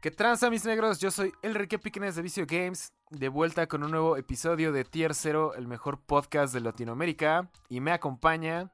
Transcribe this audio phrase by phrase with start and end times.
[0.00, 0.98] ¿Qué tranza, mis negros?
[0.98, 5.14] Yo soy Enrique Piquenes de Vicio Games, de vuelta con un nuevo episodio de Tier
[5.14, 7.50] 0, el mejor podcast de Latinoamérica.
[7.68, 8.72] Y me acompaña.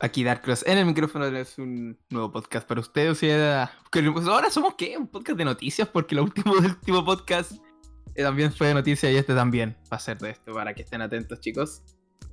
[0.00, 3.12] Aquí Darkross en el micrófono es un nuevo podcast para ustedes.
[3.12, 4.98] O sea, pues ahora somos qué?
[4.98, 7.52] Un podcast de noticias, porque el último, el último podcast
[8.16, 10.82] eh, también fue de noticias y este también va a ser de esto, para que
[10.82, 11.84] estén atentos, chicos.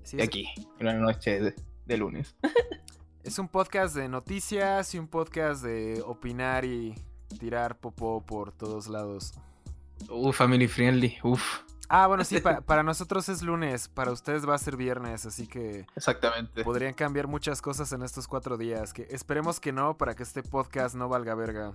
[0.01, 0.47] Sí, aquí,
[0.79, 2.35] en una noche de, de lunes.
[3.23, 6.93] Es un podcast de noticias y un podcast de opinar y
[7.35, 9.33] tirar popó por todos lados.
[10.09, 11.61] Uf, family friendly, uf.
[11.87, 15.47] Ah, bueno, sí, pa- para nosotros es lunes, para ustedes va a ser viernes, así
[15.47, 16.63] que Exactamente.
[16.63, 18.91] podrían cambiar muchas cosas en estos cuatro días.
[18.93, 21.73] Que esperemos que no, para que este podcast no valga verga.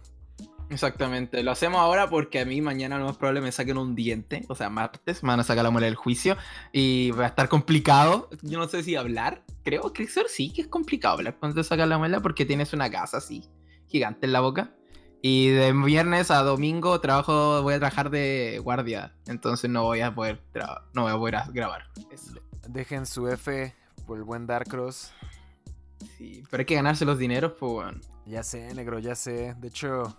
[0.69, 1.43] Exactamente.
[1.43, 4.45] Lo hacemos ahora porque a mí mañana lo más probable me saquen un diente.
[4.49, 6.37] O sea, martes me van a sacar la muela del juicio.
[6.73, 8.29] Y va a estar complicado.
[8.43, 9.43] Yo no sé si hablar.
[9.65, 12.89] Creo que sí que es complicado hablar cuando te sacan la muela porque tienes una
[12.89, 13.43] gasa así,
[13.89, 14.73] gigante en la boca.
[15.23, 19.15] Y de viernes a domingo trabajo, voy a trabajar de guardia.
[19.27, 20.43] Entonces no voy a poder,
[20.95, 21.85] no voy a poder grabar.
[22.11, 22.35] Eso.
[22.69, 23.75] Dejen su F
[24.07, 25.13] por el buen Darkross.
[26.17, 28.01] Sí, pero hay que ganarse los dineros, pues bueno.
[28.25, 29.55] Ya sé, negro, ya sé.
[29.59, 30.17] De hecho,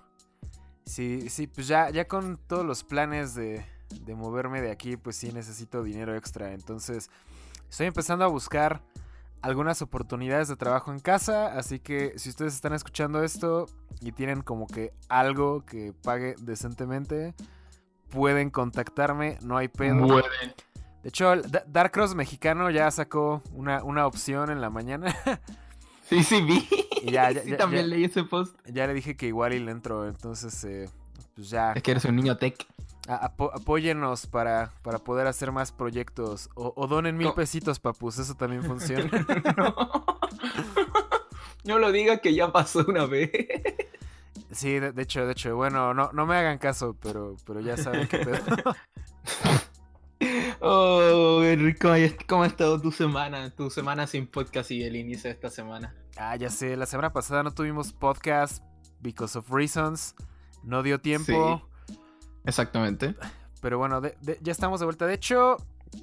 [0.86, 3.66] sí, sí, pues ya, ya con todos los planes de,
[4.02, 6.54] de moverme de aquí, pues sí necesito dinero extra.
[6.54, 7.10] Entonces,
[7.70, 8.84] estoy empezando a buscar
[9.42, 11.47] algunas oportunidades de trabajo en casa.
[11.58, 13.66] Así que si ustedes están escuchando esto
[14.02, 17.34] y tienen como que algo que pague decentemente,
[18.09, 20.08] pueden contactarme, no hay pedo.
[20.08, 20.53] Pueden.
[21.03, 25.16] De hecho, el Da- Darkross mexicano ya sacó una, una opción en la mañana.
[26.09, 26.67] Sí, sí, vi.
[27.03, 28.53] Y ya, ya, sí, ya, también leí ese post.
[28.67, 30.89] Ya le dije que igual y le entro, entonces eh,
[31.36, 32.67] pues ya Es que eres un niño tech.
[33.16, 36.50] Apo- apóyennos para, para poder hacer más proyectos.
[36.56, 39.09] O, o donen mil pesitos, papus, eso también funciona.
[39.58, 39.76] no.
[41.64, 43.30] No lo digas que ya pasó una vez.
[44.52, 47.78] sí, de, de hecho, de hecho, bueno, no, no me hagan caso, pero, pero ya
[47.78, 48.40] saben qué pedo.
[50.63, 51.90] Oh, Enrico,
[52.28, 53.50] ¿cómo ha estado tu semana?
[53.56, 55.96] Tu semana sin podcast y el inicio de esta semana.
[56.18, 58.63] ah, ya sé, la semana pasada no tuvimos podcast
[59.00, 60.13] because of reasons.
[60.63, 61.68] No dio tiempo.
[62.46, 63.16] Exactamente.
[63.62, 65.06] Pero bueno, de- de- ya estamos de vuelta.
[65.06, 65.57] De hecho,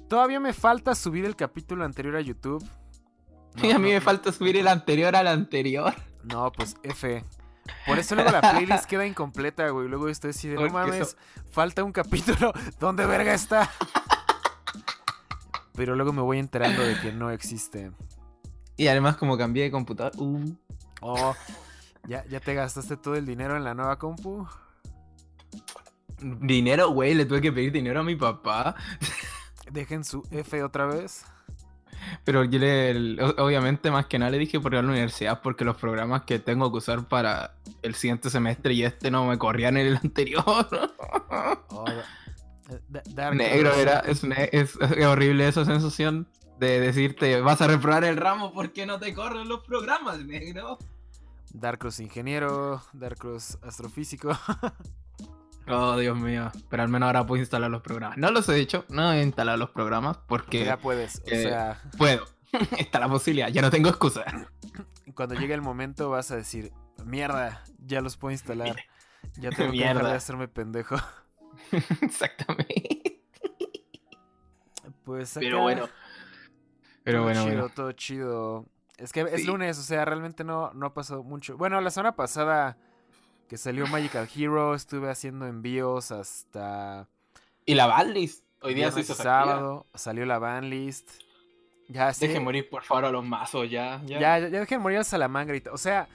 [0.07, 2.63] todavía me falta subir el capítulo anterior a YouTube.
[3.55, 5.93] No, y a mí no, me falta subir el anterior al anterior.
[6.23, 7.23] No, pues F.
[7.85, 9.87] Por eso luego la playlist queda incompleta, güey.
[9.87, 11.17] Luego estoy así de, no mames, eso-
[11.51, 12.51] falta un capítulo.
[12.79, 13.69] ¿Dónde verga está?
[15.75, 17.91] Pero luego me voy enterando de que no existe.
[18.75, 20.11] Y además, como cambié de computador.
[20.17, 20.55] uh,
[21.01, 21.33] Oh,
[22.07, 24.45] ¿ya, ¿ya te gastaste todo el dinero en la nueva compu?
[26.21, 28.75] Dinero, güey, le tuve que pedir dinero a mi papá.
[29.71, 31.25] Dejen su F otra vez.
[32.23, 35.65] Pero yo le, obviamente, más que nada le dije por ir a la universidad, porque
[35.65, 39.75] los programas que tengo que usar para el siguiente semestre y este no me corrían
[39.77, 40.43] en el anterior.
[41.69, 46.27] Oh, da- da- Dark Negro, era, es, es- es horrible esa sensación
[46.57, 50.77] de decirte, vas a reprobar el ramo porque no te corren los programas, negro.
[51.53, 54.29] Darkross ingeniero, Darkross astrofísico.
[55.69, 56.51] Oh, Dios mío.
[56.69, 58.17] Pero al menos ahora puedo instalar los programas.
[58.17, 61.19] No los he dicho, no he instalado los programas porque ya puedes.
[61.19, 62.25] O que- sea, puedo.
[62.77, 64.23] Está la posibilidad, ya no tengo excusa.
[65.13, 66.71] cuando llegue el momento vas a decir,
[67.05, 68.75] mierda, ya los puedo instalar.
[69.35, 70.95] Ya tengo que dejar de hacerme pendejo.
[72.01, 73.21] Exactamente.
[75.03, 75.89] Pues Pero acá, bueno.
[77.03, 77.73] Pero todo bueno, chido, bueno.
[77.75, 78.65] todo chido.
[78.97, 81.57] Es que es lunes, o sea, realmente no, no pasó mucho.
[81.57, 82.77] Bueno, la semana pasada
[83.49, 87.09] que salió Magical Hero, estuve haciendo envíos hasta
[87.65, 88.43] Y la Valdis.
[88.61, 89.87] Hoy día se hizo sábado.
[89.95, 91.09] Salió la banlist.
[91.87, 92.27] Ya, sí.
[92.27, 94.01] Dejen morir, por favor, a los mazos ya.
[94.05, 94.19] Ya.
[94.19, 95.57] Ya, ya, ya dejen morir al Salamangre.
[95.57, 96.07] y O sea,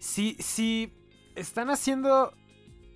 [0.00, 0.92] si, si
[1.36, 2.32] están haciendo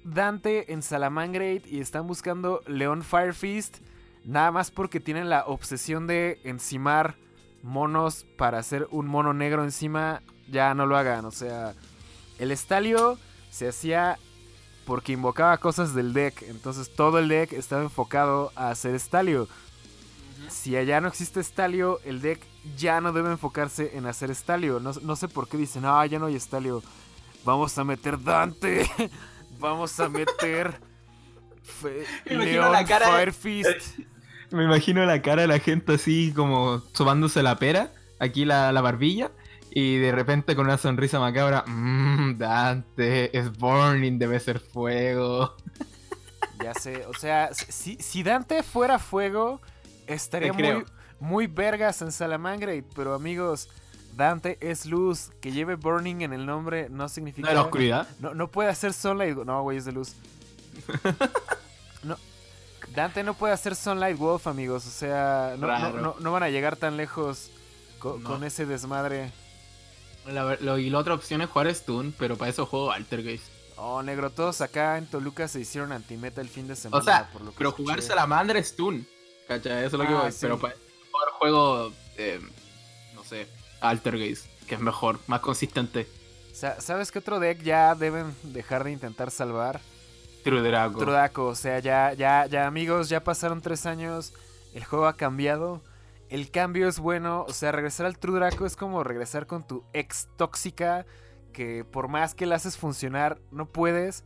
[0.03, 3.79] Dante en Salamangre y están buscando León Firefist,
[4.25, 7.17] nada más porque tienen la obsesión de encimar
[7.63, 11.27] monos para hacer un mono negro encima, ya no lo hagan.
[11.27, 11.75] O sea,
[12.39, 13.19] el estalio
[13.51, 14.19] se hacía
[14.87, 16.43] porque invocaba cosas del deck.
[16.43, 19.49] Entonces todo el deck estaba enfocado a hacer estalio.
[20.49, 22.41] Si allá no existe Estalio, el deck
[22.77, 24.81] ya no debe enfocarse en hacer Estalio.
[24.81, 26.83] No, no sé por qué dicen, ah, ya no hay Estalio.
[27.45, 28.91] Vamos a meter Dante.
[29.59, 30.81] Vamos a meter
[31.63, 33.99] Fe- Me imagino León la cara de- Firefist.
[34.51, 38.81] Me imagino la cara de la gente así como sobándose la pera, aquí la, la
[38.81, 39.31] barbilla,
[39.71, 45.57] y de repente con una sonrisa macabra, mmm, Dante, es burning, debe ser fuego.
[46.63, 49.63] Ya sé, o sea, si, si Dante fuera fuego,
[50.07, 50.85] estaría muy,
[51.19, 52.85] muy vergas en Salamangre.
[52.95, 53.71] Pero amigos,
[54.15, 55.31] Dante es luz.
[55.41, 57.47] Que lleve Burning en el nombre no significa.
[57.47, 58.09] ¿No de la oscuridad?
[58.19, 59.39] No, no puede hacer Sunlight.
[59.39, 60.13] No, güey, es de luz.
[62.03, 62.17] no.
[62.95, 64.87] Dante no puede hacer Sunlight Wolf, amigos.
[64.87, 67.51] O sea, no, no, no- no van a llegar tan lejos
[67.99, 69.33] con ese desmadre.
[70.27, 73.45] La, lo- y la otra opción es jugar Stun, pero para eso juego Altergeist.
[73.77, 77.01] Oh, negro, todos acá en Toluca se hicieron antimeta el fin de semana.
[77.01, 77.85] O sea, por lo que pero escuché.
[77.85, 79.07] jugar Salamandra Stun.
[79.49, 79.79] ¿Cachai?
[79.85, 80.33] Eso es lo que Ah, voy.
[80.33, 80.39] sí.
[80.43, 80.75] Pero para
[81.11, 82.41] jugar juego, eh,
[83.15, 83.49] no sé,
[83.81, 86.07] Altergeist, que es mejor, más consistente.
[86.53, 89.81] Sa- ¿Sabes qué otro deck ya deben dejar de intentar salvar?
[90.45, 90.99] True Drago.
[90.99, 94.33] Trudaco, o sea, ya, ya, ya amigos, ya pasaron tres años,
[94.75, 95.81] el juego ha cambiado,
[96.31, 99.85] el cambio es bueno, o sea, regresar al True Draco es como regresar con tu
[99.93, 101.05] ex tóxica,
[101.53, 104.25] que por más que la haces funcionar, no puedes.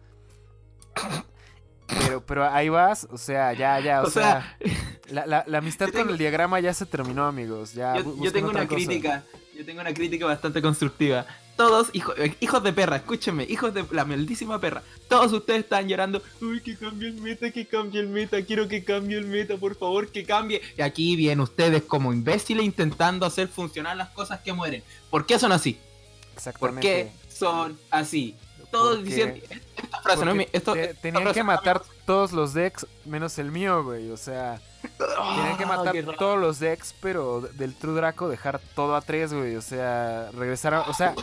[1.86, 4.70] Pero, pero ahí vas, o sea, ya, ya, o, O sea, sea,
[5.10, 7.74] la, la- la amistad con el diagrama ya se terminó, amigos.
[7.74, 8.74] Ya, yo, tengo una cosa.
[8.76, 9.24] crítica.
[9.56, 11.26] Yo tengo una crítica bastante constructiva.
[11.56, 14.82] Todos, hijo- eh, hijos de perra, escúchenme, hijos de la maldísima perra.
[15.08, 16.20] Todos ustedes están llorando.
[16.40, 18.42] Uy, que cambie el meta, que cambie el meta.
[18.42, 20.60] Quiero que cambie el meta, por favor, que cambie.
[20.76, 24.82] Y aquí vienen ustedes como imbéciles intentando hacer funcionar las cosas que mueren.
[25.10, 25.74] ¿Por qué son así?
[25.74, 26.80] ¿Por Exactamente.
[26.88, 28.34] qué son así?
[28.78, 29.46] Todos Porque- diciendo.
[29.76, 33.38] Esta frase no esto- te- esta tenían frase que no matar todos los decks menos
[33.38, 34.10] el mío, güey.
[34.10, 34.60] O sea,
[34.98, 39.32] tenían que Ah, matar todos los decks, pero del True Draco dejar todo a tres,
[39.32, 39.56] güey.
[39.56, 40.80] O sea, regresar a.
[40.82, 41.14] O sea,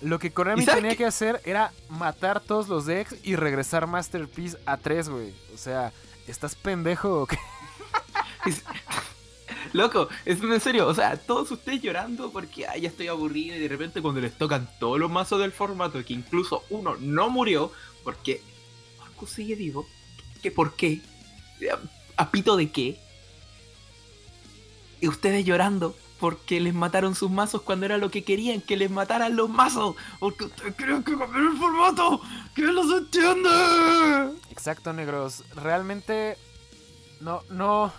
[0.00, 0.98] lo que Konami ¿Y sabes tenía qué?
[0.98, 5.32] que hacer era matar todos los decks y regresar Masterpiece a tres, güey.
[5.54, 5.92] O sea,
[6.26, 7.38] ¿estás pendejo o qué?
[9.72, 13.60] Loco, es en serio, o sea, todos ustedes llorando porque ay, ya estoy aburrido y
[13.60, 17.72] de repente cuando les tocan todos los mazos del formato, que incluso uno no murió,
[18.04, 18.42] porque
[18.98, 19.86] Marco sigue vivo,
[20.42, 21.00] ¿que por qué?
[22.16, 22.98] ¿A pito de qué?
[25.00, 28.88] Y ustedes llorando porque les mataron sus mazos cuando era lo que querían, que les
[28.88, 32.20] mataran los mazos, porque ustedes querían que cambiara el formato,
[32.54, 33.50] que no se entiende.
[34.48, 35.42] Exacto, negros.
[35.56, 36.38] Realmente
[37.20, 37.92] no, no,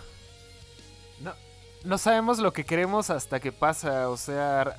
[1.84, 4.08] no sabemos lo que queremos hasta que pasa.
[4.08, 4.78] O sea,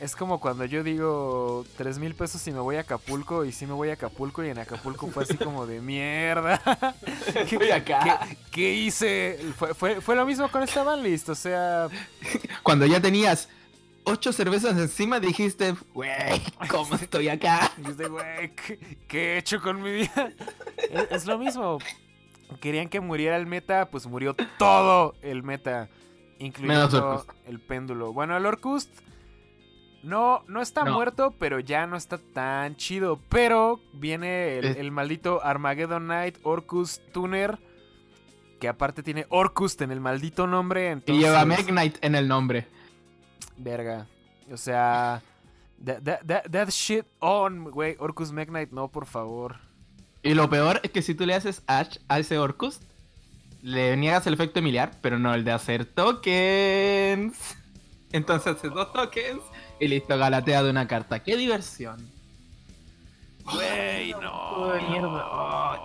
[0.00, 3.66] es como cuando yo digo tres mil pesos y me voy a Acapulco y sí
[3.66, 6.60] me voy a Acapulco y en Acapulco fue así como de mierda.
[7.34, 8.20] Estoy acá.
[8.26, 9.38] ¿Qué, qué hice?
[9.56, 11.28] Fue, fue, fue lo mismo con esta banlist.
[11.28, 11.88] O sea,
[12.62, 13.48] Cuando ya tenías
[14.04, 17.70] ocho cervezas encima, dijiste, güey, ¿cómo estoy acá?
[17.76, 20.32] dijiste, güey, ¿qué, qué he hecho con mi vida?
[20.90, 21.78] Es, es lo mismo.
[22.60, 25.88] Querían que muriera el meta, pues murió todo el meta,
[26.40, 28.12] incluyendo el péndulo.
[28.12, 28.90] Bueno, el Orcust
[30.02, 30.94] no, no está No.
[30.94, 33.20] muerto, pero ya no está tan chido.
[33.28, 37.58] Pero viene el, maldito Armageddon Knight Orcust Tuner,
[38.58, 41.00] que aparte tiene Orcust en el maldito nombre.
[41.06, 42.66] Y lleva Knight en el nombre.
[43.56, 44.06] Verga.
[44.52, 45.22] O sea,
[45.84, 47.96] that, that- that- that shit on, güey.
[47.98, 49.56] Orcus Knight, no, por favor.
[50.22, 52.80] Y lo peor es que si tú le haces Ash a ese Orcus,
[53.62, 57.56] le niegas el efecto miliar, pero no el de hacer tokens.
[58.12, 59.40] Entonces haces dos tokens
[59.78, 61.22] y listo, galatea de una carta.
[61.22, 62.10] ¡Qué diversión!
[63.44, 64.74] Güey, no.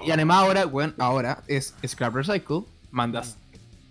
[0.06, 3.38] Y además ahora, bueno, ahora es Scrap Recycle, mandas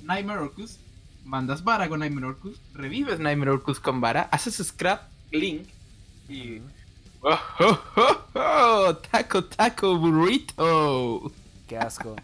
[0.03, 0.79] Nightmare Orcus,
[1.25, 5.69] mandas vara con Nightmare Orcus, revives Nightmare Orcus con vara, haces Scrap Link
[6.29, 6.61] y...
[7.21, 8.97] ¡Oh, oh, oh, oh!
[9.11, 11.33] ¡Taco, taco, burrito!
[11.67, 12.14] Qué asco.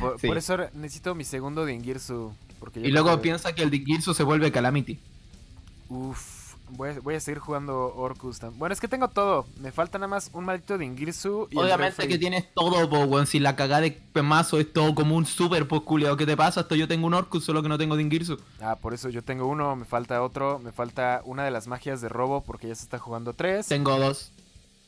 [0.00, 0.26] Por, Sí.
[0.26, 2.32] por eso necesito mi segundo Dingirsu.
[2.60, 4.98] Porque Y luego que- piensa que el Dingirsu se vuelve Calamity.
[5.88, 8.40] Uf, voy a, voy a seguir jugando Orcus.
[8.40, 9.46] tam- Bueno, es que tengo todo.
[9.60, 11.48] Me falta nada más un maldito Dingirsu.
[11.50, 13.26] Y Obviamente que tienes todo, po, weón.
[13.26, 16.16] Si la cagada de mazo es todo como un super, pues culiao.
[16.16, 16.60] ¿Qué te pasa?
[16.60, 18.38] Hasta yo tengo un Orcus, solo que no tengo Dingirsu.
[18.60, 20.58] Ah, por eso yo tengo uno, me falta otro.
[20.60, 23.66] Me falta una de las magias de robo porque ya se está jugando tres.
[23.66, 24.30] Tengo dos.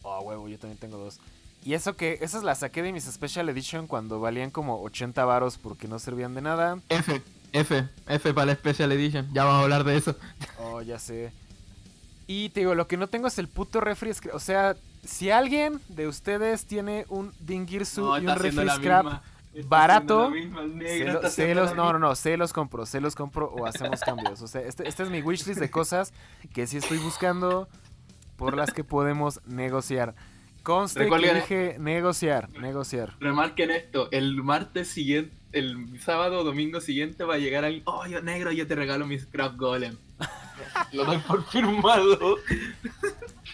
[0.03, 1.19] Oh, huevo, yo también tengo dos.
[1.65, 5.57] Y eso que, esas las saqué de mis Special Edition cuando valían como 80 varos
[5.59, 6.79] porque no servían de nada.
[6.91, 9.29] F, F, F para la Special Edition.
[9.33, 10.15] Ya vamos a hablar de eso.
[10.59, 11.33] Oh, ya sé.
[12.27, 14.35] Y te digo, lo que no tengo es el puto refri scrap.
[14.35, 19.23] O sea, si alguien de ustedes tiene un Dingirsu y un refri scrap,
[19.67, 23.67] barato, se, lo- se los, no, no, no, se los compro, se los compro o
[23.67, 24.43] hacemos cambios.
[24.43, 26.13] O sea, este, este es mi wishlist de cosas
[26.53, 27.69] que sí estoy buscando
[28.37, 30.15] por las que podemos negociar.
[30.65, 33.15] Conste que dije negociar, negociar.
[33.21, 38.07] Remarquen esto, el martes siguiente, el sábado o domingo siguiente va a llegar alguien, oh,
[38.07, 39.97] yo negro, yo te regalo mi Scrap Golem.
[40.93, 42.37] Lo doy por firmado.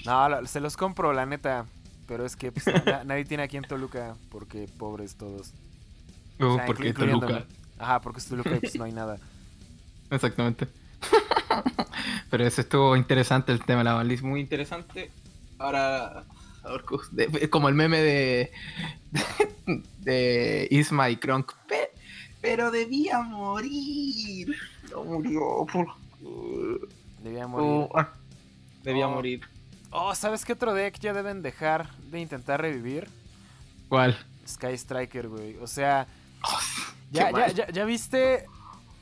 [0.06, 1.66] No, se los compro, la neta.
[2.06, 5.52] Pero es que pues, na- nadie tiene aquí en Toluca porque pobres todos.
[6.38, 6.92] No, O sea, porque.
[6.92, 7.44] Toluca.
[7.78, 9.18] Ajá, porque es Toluca y pues no hay nada.
[10.10, 10.66] Exactamente.
[12.30, 15.10] Pero ese estuvo interesante el tema la Banlist, muy interesante.
[15.58, 16.24] Ahora,
[17.12, 18.52] De- como el meme de,
[20.00, 21.52] de Isma y Kronk.
[21.68, 21.90] "Pe-
[22.40, 24.54] Pero debía morir.
[24.90, 25.66] No murió.
[25.72, 25.88] Por...
[27.22, 27.66] Debía morir.
[27.68, 28.12] Oh, ah,
[28.82, 29.12] debía Oh.
[29.12, 29.40] morir.
[29.90, 33.08] Oh, ¿sabes qué otro deck ya deben dejar de intentar revivir?
[33.88, 34.16] ¿Cuál?
[34.46, 35.56] Sky Striker, güey.
[35.56, 36.06] O sea,
[36.42, 36.58] Oh,
[37.10, 38.46] ya, ya, ya, ya viste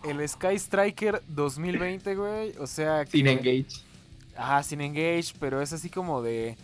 [0.04, 2.54] el Sky Striker 2020, güey.
[2.58, 3.12] O sea, que...
[3.12, 3.66] Sin engage.
[4.36, 6.56] Ajá, sin engage, pero es así como de...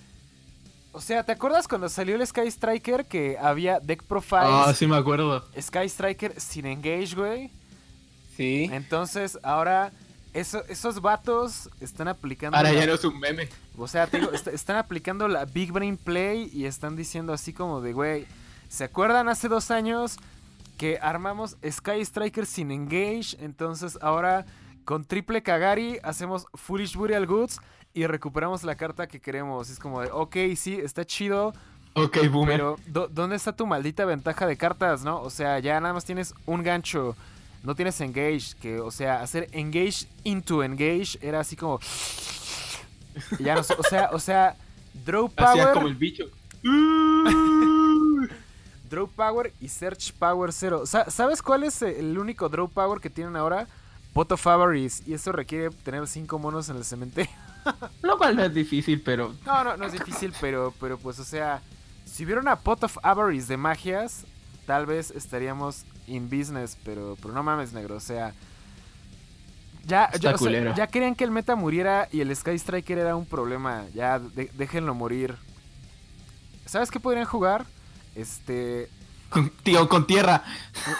[0.95, 4.45] O sea, ¿te acuerdas cuando salió el Sky Striker que había deck profiles?
[4.49, 5.45] Ah, sí me acuerdo.
[5.61, 7.51] Sky Striker sin engage, güey.
[8.37, 8.69] Sí.
[8.73, 9.93] Entonces, ahora
[10.33, 12.57] eso- esos vatos están aplicando...
[12.57, 13.49] Ahora la- ya no es un meme.
[13.77, 17.53] O sea, te digo, est- están aplicando la Big Brain Play y están diciendo así
[17.53, 18.27] como de, güey,
[18.69, 20.17] ¿se acuerdan hace dos años
[20.79, 23.37] que armamos Sky Striker sin engage?
[23.41, 24.47] Entonces ahora
[24.85, 27.59] con triple Kagari hacemos Foolish Burial Goods
[27.95, 29.71] y recuperamos la carta que queremos.
[29.71, 31.55] Es como de, ok, sí, está chido,
[31.95, 32.57] Ok, boomer.
[32.57, 35.21] pero ¿dó- ¿dónde está tu maldita ventaja de cartas, no?
[35.23, 37.17] O sea, ya nada más tienes un gancho.
[37.63, 41.81] No tienes engage, que, o sea, hacer engage into engage era así como.
[43.39, 44.57] Ya no sé, o sea, o sea,
[45.07, 46.25] draw power, como el bicho.
[48.91, 50.87] draw power y search power cero.
[50.87, 53.67] Sa- ¿Sabes cuál es el único draw power que tienen ahora?
[54.13, 54.47] Pot of
[55.07, 57.33] y eso requiere tener cinco monos en el cementerio.
[58.03, 59.35] Lo cual no es difícil, pero.
[59.47, 61.61] No, no, no es difícil, pero, pero pues, o sea,
[62.05, 64.25] si hubiera una Pot of Avarice de magias,
[64.67, 68.33] tal vez estaríamos in business, pero, pero no mames, negro, o sea.
[69.87, 70.75] Ya, ya, o sea, culero.
[70.75, 73.85] ya querían que el meta muriera y el Sky Striker era un problema.
[73.95, 75.37] Ya, de- déjenlo morir.
[76.65, 77.67] ¿Sabes qué podrían jugar?
[78.15, 78.89] Este.
[79.29, 80.43] Con, tío, con tierra.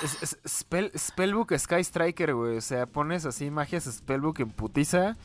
[0.03, 2.59] es- es- spell, Spellbook Sky Striker, güey.
[2.59, 5.17] O sea, pones así magias Spellbook en putiza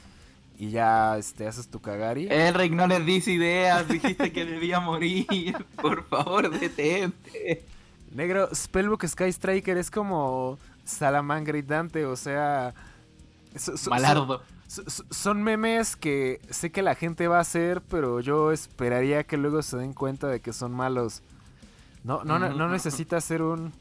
[0.59, 2.27] y ya este, haces tu Kagari.
[2.29, 3.87] Elric, no les dis ideas.
[3.87, 5.25] Dijiste que debía morir.
[5.81, 7.65] Por favor, detente.
[8.13, 12.73] Negro, Spellbook Sky Striker es como Salamangre y Dante, o sea...
[13.55, 14.41] so- so- Malardo.
[14.67, 19.23] so- so- son memes que sé que la gente va a hacer, pero yo esperaría
[19.23, 21.21] que luego se den cuenta de que son malos.
[22.03, 23.71] No, no, no, no necesitas ser un,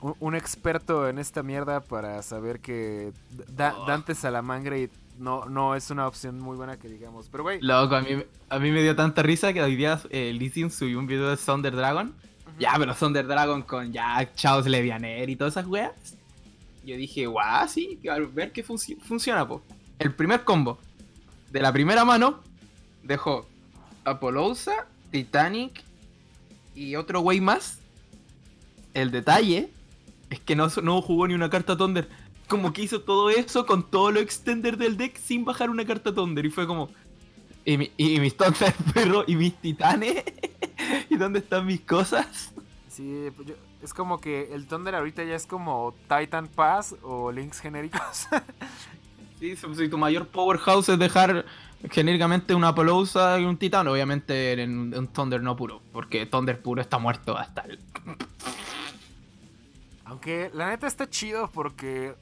[0.00, 3.12] un, un experto en esta mierda para saber que
[3.56, 3.86] Da- Oh.
[3.86, 7.28] Dante Salamangre no, no es una opción muy buena que digamos.
[7.30, 7.60] Pero, güey...
[7.60, 10.98] Loco, a mí, a mí me dio tanta risa que hoy día eh, Lizzie subió
[10.98, 12.14] un video de Thunder Dragon.
[12.58, 15.92] Ya, pero Thunder Dragon con ya Chaos Levianer y todas esas weas.
[16.84, 19.62] Yo dije, guau, sí, a ver qué funci- funciona, po.
[19.98, 20.78] El primer combo
[21.50, 22.40] de la primera mano
[23.02, 23.46] dejó
[24.04, 25.82] Apollousa, Titanic
[26.74, 27.80] y otro wey más.
[28.94, 29.68] El detalle
[30.30, 32.08] es que no, no jugó ni una carta Thunder.
[32.48, 36.14] Como que hizo todo eso con todo lo extender del deck sin bajar una carta
[36.14, 36.44] Thunder.
[36.46, 36.90] Y fue como.
[37.64, 39.24] ¿Y, mi- y mis Thunder perro?
[39.26, 40.22] ¿Y mis titanes?
[41.10, 42.52] ¿Y dónde están mis cosas?
[42.88, 47.60] Sí, yo- es como que el Thunder ahorita ya es como Titan Pass o Links
[47.60, 48.26] genéricos.
[49.38, 51.44] Sí, si tu mayor powerhouse es dejar
[51.90, 55.82] genéricamente una Apollousa y un titán, obviamente en un Thunder no puro.
[55.92, 57.78] Porque Thunder puro está muerto hasta el.
[60.06, 62.14] Aunque la neta está chido porque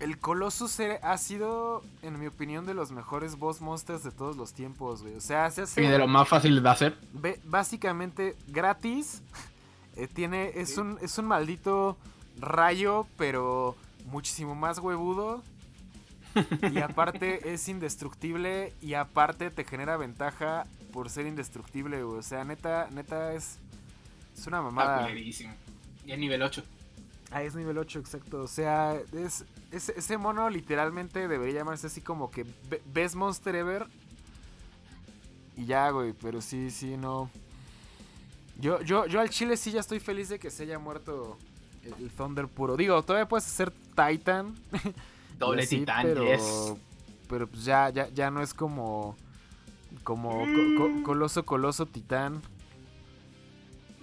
[0.00, 4.52] el Colossus ha sido, en mi opinión, de los mejores boss monsters de todos los
[4.52, 5.14] tiempos, güey.
[5.16, 6.96] O sea, se hace Y de lo más fácil de hacer.
[7.12, 9.22] ve- básicamente gratis.
[10.00, 11.96] Eh, tiene, es un, es un maldito
[12.38, 13.74] rayo, pero
[14.06, 15.42] muchísimo más huevudo.
[16.70, 22.20] Y aparte es indestructible y aparte te genera ventaja por ser indestructible, güey.
[22.20, 23.58] O sea, neta, neta es,
[24.36, 25.10] es una mamada.
[25.10, 25.32] Y
[26.12, 26.62] es nivel 8.
[27.32, 28.42] Ah, es nivel 8, exacto.
[28.42, 33.54] O sea, es, es- ese mono literalmente debería llamarse así como que Be- Best Monster
[33.54, 33.86] Ever.
[35.56, 37.30] Y ya, güey, pero sí, sí, no.
[38.60, 41.38] Yo, yo, yo al chile sí ya estoy feliz de que se haya muerto
[41.84, 42.76] el, el Thunder puro.
[42.76, 44.54] Digo, todavía puedes hacer Titan.
[45.38, 46.74] Doble así, titán, pero, yes.
[47.28, 49.16] pero pues ya, ya, ya no es como.
[50.04, 52.42] Como co- co- Coloso, Coloso, Titán.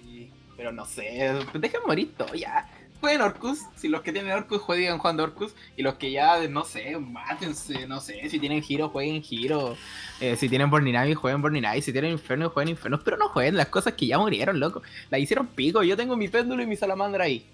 [0.02, 2.68] Sí, pero no sé, dejen morir todo ya.
[3.00, 6.64] Jueguen Orcus, si los que tienen Orcus jueguen jugando Orcus, y los que ya, no
[6.64, 9.76] sé, mátense, no sé, si tienen Giro, jueguen Giro.
[10.20, 11.82] Eh, si tienen Burning Ivy, jueguen Burning Ivy.
[11.82, 12.98] Si tienen Inferno, jueguen Inferno.
[13.04, 14.82] Pero no jueguen las cosas que ya murieron, loco.
[15.10, 15.82] La hicieron pico.
[15.82, 17.44] Yo tengo mi péndulo y mi salamandra ahí.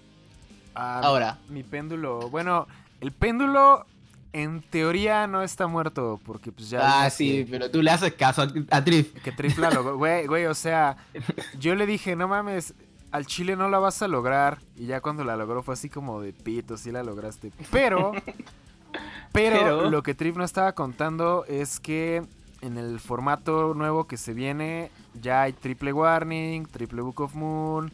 [0.75, 1.37] Ah, Ahora.
[1.49, 2.29] Mi péndulo.
[2.29, 2.67] Bueno,
[3.01, 3.85] el péndulo
[4.31, 7.03] en teoría no está muerto porque pues ya...
[7.03, 9.13] ah, sí, que- pero tú le haces caso a, Trif.
[9.21, 9.97] Que Trifla lo...
[9.97, 10.97] Güey, güey, o sea,
[11.59, 12.73] yo le dije, no mames,
[13.13, 14.59] al chile no la vas a lograr.
[14.75, 17.51] Y ya cuando la logró fue así como de pito, sí la lograste.
[17.71, 18.11] Pero,
[19.31, 22.23] Pero, Pero- lo que Trip no estaba contando es que
[22.61, 24.91] en el formato nuevo que se viene
[25.21, 27.91] ya hay triple warning, triple Book of Moon.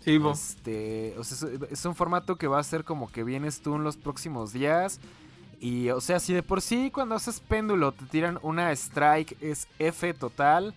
[0.00, 0.20] Sí.
[0.32, 3.74] Este, o sea, es, es un formato que va a ser como que vienes tú
[3.76, 5.00] en los próximos días.
[5.60, 9.66] Y, o sea, si de por sí cuando haces péndulo te tiran una strike es
[9.78, 10.74] F total.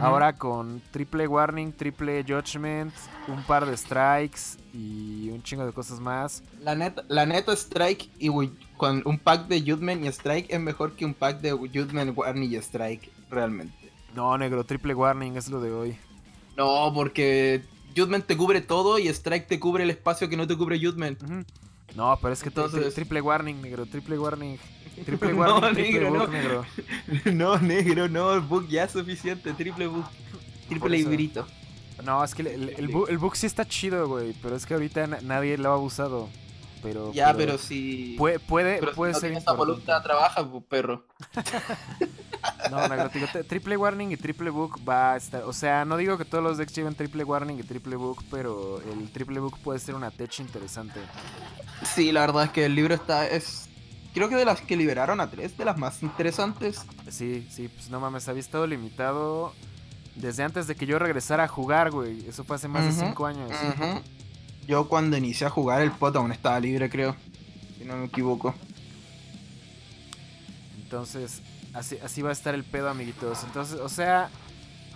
[0.00, 2.92] Ahora con triple warning, triple judgment,
[3.26, 6.42] un par de strikes y un chingo de cosas más.
[6.60, 8.28] La neta, la neta Strike y
[8.76, 12.52] con un pack de Judgment y Strike es mejor que un pack de Judgment, Warning
[12.52, 13.90] y Strike, realmente.
[14.14, 15.96] No, negro, triple warning es lo de hoy.
[16.56, 17.62] No, porque
[17.96, 21.22] Judgment te cubre todo y Strike te cubre el espacio que no te cubre Judgment.
[21.96, 24.58] No, pero es que Entonces- tri- triple warning, negro, triple warning.
[25.04, 26.32] Triple No, warning, triple negro, book, no.
[26.32, 26.64] negro.
[27.32, 30.06] no, negro, no, el book ya es suficiente, triple book.
[30.68, 31.46] Triple librito.
[32.04, 35.06] No, es que el, el, el book sí está chido, güey, pero es que ahorita
[35.06, 36.28] na- nadie lo ha abusado.
[36.80, 38.14] Pero, Ya, pero si.
[38.16, 41.04] Puede, puede, pero si puede no ser esa voluntad, trabaja, perro.
[42.70, 45.42] No, negro, digo, triple warning y triple book va a estar.
[45.44, 48.80] O sea, no digo que todos los decks lleven triple warning y triple book, pero
[48.82, 51.00] el triple book puede ser una tech interesante.
[51.94, 53.26] Sí, la verdad es que el libro está.
[53.26, 53.67] es
[54.14, 56.82] Creo que de las que liberaron a tres, de las más interesantes.
[57.10, 59.52] Sí, sí, pues no mames, había estado limitado
[60.16, 62.26] desde antes de que yo regresara a jugar, güey.
[62.26, 63.50] Eso fue hace más de cinco años.
[64.66, 67.14] Yo cuando inicié a jugar el pot aún estaba libre, creo.
[67.78, 68.54] Si no me equivoco.
[70.82, 71.42] Entonces,
[71.74, 73.44] así, así va a estar el pedo, amiguitos.
[73.44, 74.30] Entonces, o sea,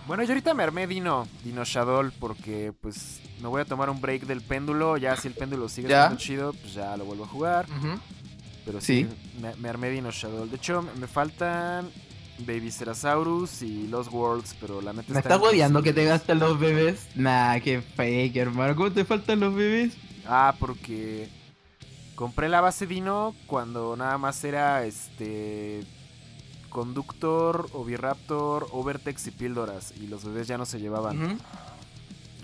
[0.07, 4.01] bueno, yo ahorita me armé Dino, Dino Shadow, porque pues me voy a tomar un
[4.01, 4.97] break del péndulo.
[4.97, 6.03] Ya si el péndulo sigue Ya.
[6.03, 7.67] estando chido, pues ya lo vuelvo a jugar.
[8.65, 9.39] Pero sí, Sí.
[9.41, 10.47] me, me armé Dino Shadow.
[10.47, 11.89] De hecho, me, me faltan
[12.39, 16.39] Baby Cerasaurus y Lost Worlds, pero la neta ¿Me está estás hueveando que te gastan
[16.39, 17.07] los bebés?
[17.15, 18.75] Nah, qué fake, hermano.
[18.75, 19.93] ¿Cómo te faltan los bebés?
[20.25, 21.27] Ah, porque
[22.15, 25.83] compré la base Dino cuando nada más era este
[26.69, 31.21] Conductor, Oviraptor, Overtex y Píldoras y los bebés ya no se llevaban.
[31.23, 31.37] Ujú.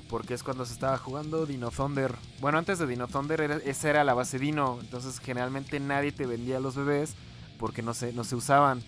[0.09, 2.15] Porque es cuando se estaba jugando Dino Thunder.
[2.41, 6.25] Bueno, antes de Dino Thunder era- esa era la base Dino, entonces generalmente nadie te
[6.25, 7.13] vendía los bebés
[7.59, 8.81] porque no se, no se usaban.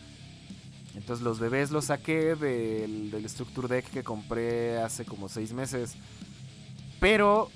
[0.95, 5.93] Entonces los bebés los saqué del, del Structure Deck que compré hace como seis meses.
[6.99, 7.49] Pero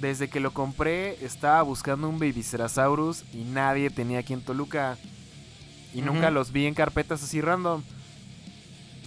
[0.00, 4.96] desde que lo compré estaba buscando un Baby Cerasaurus y nadie tenía aquí en Toluca.
[5.92, 7.82] Y nunca los vi en carpetas así random.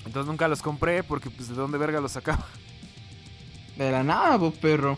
[0.05, 2.45] Entonces nunca los compré porque pues de dónde verga los sacaba.
[3.77, 4.97] De la nada, pues, perro.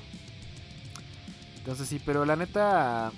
[1.58, 3.12] Entonces sí, pero la neta...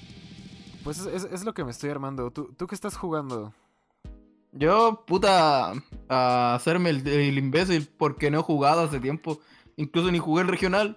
[0.83, 2.29] Pues es, es- lo que me estoy armando.
[2.29, 3.53] ¿Tú, ¿Tú qué estás jugando?
[4.51, 5.73] Yo, puta,
[6.07, 9.39] a hacerme el, el imbécil porque no he jugado hace tiempo.
[9.77, 10.95] Incluso ni jugué el regional.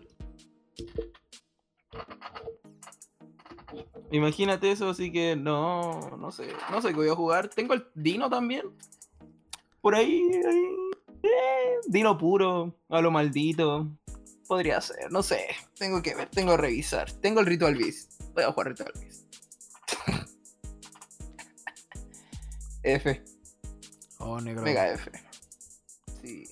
[4.10, 7.48] Imagínate eso, así que no, no sé, no sé qué voy a jugar.
[7.48, 8.62] Tengo el Dino también.
[9.80, 10.64] Por ahí, ahí.
[11.22, 13.86] eh, Dino puro, a lo maldito.
[14.48, 15.46] Podría ser, no sé.
[15.78, 17.12] Tengo que ver, tengo que revisar.
[17.12, 18.20] Tengo el Ritual Beast.
[18.32, 19.34] Voy a jugar Ritual Beast.
[22.82, 23.22] F.
[24.18, 24.62] Oh, negro.
[24.62, 25.10] Mega F.
[26.22, 26.48] Sí.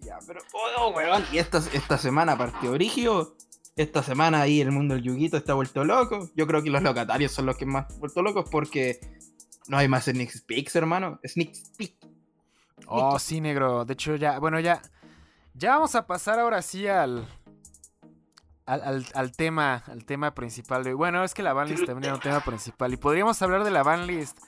[0.00, 0.40] Ya, pero.
[0.76, 1.24] Oh, weón.
[1.32, 3.36] Y esta, esta semana partió Brigio.
[3.76, 6.28] Esta semana ahí el mundo del Yuguito está vuelto loco.
[6.34, 9.00] Yo creo que los locatarios son los que más vuelto locos porque
[9.68, 11.20] no hay más Sneak hermano.
[11.24, 11.52] Sneak.
[12.86, 13.84] Oh, sí, negro.
[13.84, 14.40] De hecho, ya...
[14.40, 14.82] Bueno, ya...
[15.60, 17.28] Ya vamos a pasar ahora sí al...
[18.66, 20.94] Al, al- al tema, al tema principal de...
[20.94, 22.92] Bueno, es que la banlist también era un tema principal.
[22.94, 24.38] Y podríamos hablar de la banlist.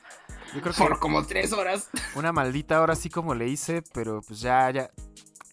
[0.54, 1.90] Yo creo que Por como tres horas.
[2.14, 4.90] una maldita hora así como le hice, pero pues ya, ya.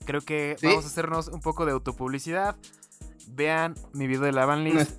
[0.05, 0.67] Creo que ¿Sí?
[0.67, 2.55] vamos a hacernos un poco de autopublicidad.
[3.27, 4.91] Vean mi video de la banlist.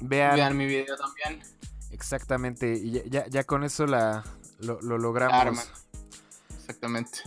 [0.00, 1.42] Vean, Vean mi video también.
[1.90, 2.72] exactamente.
[2.72, 4.22] Y ya, ya, ya con eso la,
[4.60, 5.34] lo, lo logramos.
[5.34, 5.64] Arman.
[6.56, 7.18] Exactamente.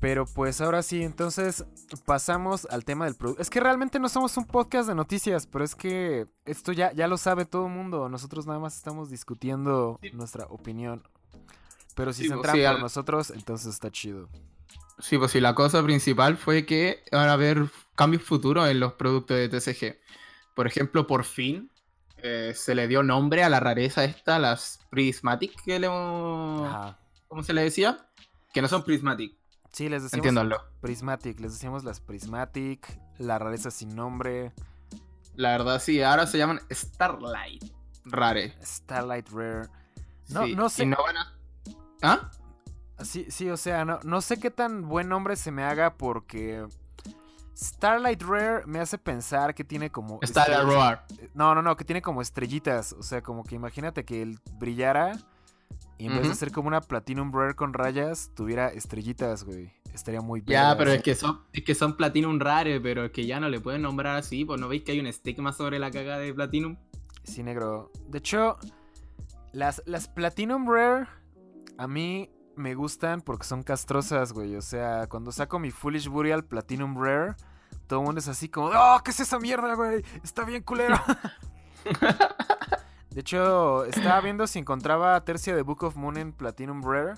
[0.00, 1.64] Pero pues ahora sí, entonces
[2.04, 3.42] pasamos al tema del producto.
[3.42, 7.08] Es que realmente no somos un podcast de noticias, pero es que esto ya, ya
[7.08, 8.08] lo sabe todo el mundo.
[8.08, 10.10] Nosotros nada más estamos discutiendo Sí.
[10.12, 11.02] nuestra opinión.
[11.94, 14.28] Pero si Sí, se pues, entran sí, por al- nosotros, entonces está chido.
[14.98, 18.94] Sí, pues sí, la cosa principal fue que van a haber cambios futuros en los
[18.94, 19.98] productos de TCG.
[20.54, 21.70] Por ejemplo, por fin
[22.22, 25.86] eh, se le dio nombre a la rareza esta, las Prismatic, que le.
[25.86, 28.08] ¿cómo se le decía?
[28.54, 29.36] Que no son Prismatic,
[29.76, 30.24] Sí, les decimos.
[30.80, 34.54] Prismatic, les decíamos las Prismatic, la rareza sin nombre,
[35.34, 37.62] La verdad, sí, ahora se llaman Starlight
[38.06, 38.56] Rare.
[38.64, 39.68] Starlight Rare.
[40.30, 40.84] No, Sí, no sé.
[40.84, 41.34] y no van a-
[42.00, 42.30] ¿Ah?
[43.04, 46.66] Sí, sí, o sea, no, no sé qué tan buen nombre se me haga porque
[47.54, 50.18] Starlight Rare me hace pensar que tiene como...
[50.22, 51.06] Starlight estrellas- Roar.
[51.34, 52.94] No, no, no, que tiene como estrellitas.
[52.94, 55.18] O sea, como que imagínate que él brillara
[55.98, 59.72] Y en vez de ser como una Platinum Rare con rayas, tuviera estrellitas, güey.
[59.94, 60.60] Estaría muy bien.
[60.60, 63.48] Ya, pero es que son, es que son Platinum Rare, pero es que ya no
[63.48, 66.34] le pueden nombrar así, pues no veis que hay un estigma sobre la caga de
[66.34, 66.76] Platinum.
[67.24, 67.90] Sí, negro.
[68.08, 68.58] De hecho,
[69.52, 71.06] las, las Platinum Rare
[71.78, 74.54] a mí me gustan porque son castrosas, güey.
[74.56, 77.34] O sea, cuando saco mi Foolish Burial Platinum Rare,
[77.86, 80.04] todo el mundo es así como, ¡Oh, qué es esa mierda, güey!
[80.22, 81.00] Está bien culero.
[83.16, 87.14] De hecho, estaba viendo si encontraba Tercia de Book of Moon en Platinum Rare.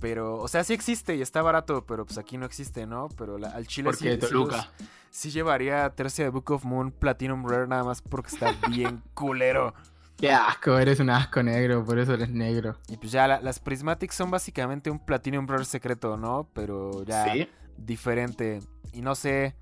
[0.00, 3.08] Pero, o sea, sí existe y está barato, pero pues aquí no existe, ¿no?
[3.16, 4.68] Pero la- al chile sí, Porque sí los- Toluca.
[5.10, 9.74] sí llevaría Tercia de Book of Moon Platinum Rare nada más porque está bien culero.
[10.16, 12.76] Qué asco, eres un asco negro, por eso eres negro.
[12.88, 16.48] Y pues ya la- las Prismatics son básicamente un Platinum Rare secreto, ¿no?
[16.52, 17.48] Pero ya Sí.
[17.76, 18.58] diferente.
[18.92, 19.54] Y no sé.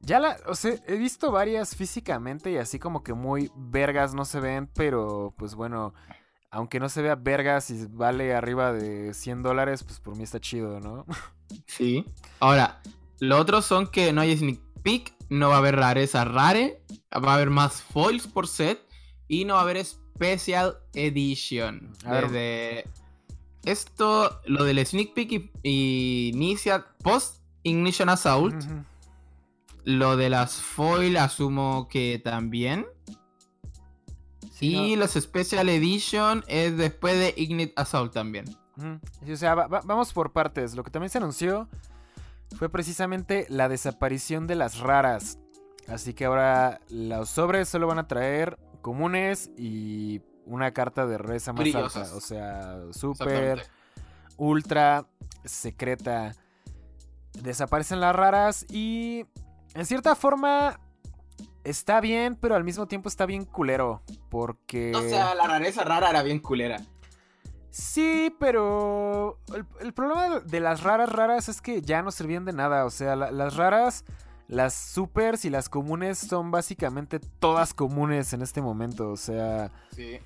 [0.00, 0.38] Ya la.
[0.46, 4.68] O sea, he visto varias físicamente y así como que muy vergas no se ven,
[4.74, 5.94] pero pues bueno.
[6.52, 10.40] Aunque no se vea vergas y vale arriba de 100 dólares, pues por mí está
[10.40, 11.06] chido, ¿no?
[11.66, 12.04] Sí.
[12.40, 12.80] Ahora,
[13.20, 16.82] lo otro son que no hay sneak peek, no va a haber rareza rare,
[17.12, 18.80] va a haber más foils por set
[19.28, 21.92] y no va a haber special edition.
[22.04, 22.30] A ver.
[22.30, 22.84] Desde
[23.64, 28.64] esto, lo del sneak peek y, y inicia post ignition assault.
[29.84, 32.86] Lo de las foil asumo que también.
[34.52, 38.44] Sí, y no- las special edition es después de ignite assault también.
[38.78, 40.74] O sea, va- va- vamos por partes.
[40.74, 41.68] Lo que también se anunció
[42.56, 45.38] fue precisamente la desaparición de las raras.
[45.88, 51.52] Así que ahora los sobres solo van a traer comunes y una carta de reza
[51.52, 52.04] más Brillosas.
[52.08, 52.16] alta.
[52.16, 53.66] O sea, super,
[54.36, 55.06] ultra,
[55.44, 56.34] secreta.
[57.42, 59.24] Desaparecen las raras y
[59.74, 60.80] en cierta forma
[61.64, 64.02] está bien, pero al mismo tiempo está bien culero.
[64.28, 64.92] Porque...
[64.94, 66.80] O sea, la rareza rara era bien culera.
[67.70, 72.52] Sí, pero el, el problema de las raras raras es que ya no servían de
[72.52, 72.84] nada.
[72.84, 74.04] O sea, la- las raras,
[74.48, 79.10] las supers y las comunes son básicamente todas comunes en este momento.
[79.10, 80.18] O sea, Sí.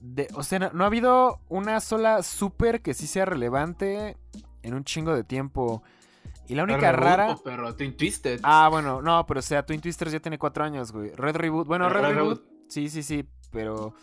[0.00, 4.16] de- o sea no, no ha habido una sola super que sí sea relevante
[4.62, 5.82] en un chingo de tiempo.
[6.48, 7.36] Y la única Reboot, rara...
[7.44, 8.40] perro, Twin Twisted.
[8.42, 11.10] Ah, bueno, no, pero o sea, Twin Twisters ya tiene cuatro años, güey.
[11.14, 12.42] Red Reboot, bueno, Red Red, Reboot, Reboot.
[12.68, 13.94] sí, sí, sí, pero...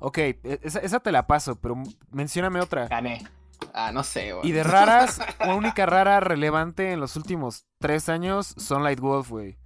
[0.00, 1.76] Ok, e- esa, esa te la paso, pero
[2.10, 2.88] mencióname otra.
[2.88, 3.24] Gané.
[3.72, 4.46] Ah, no sé, güey.
[4.48, 9.30] Y de raras, la única rara relevante en los últimos tres años son Light Wolf,
[9.30, 9.56] güey.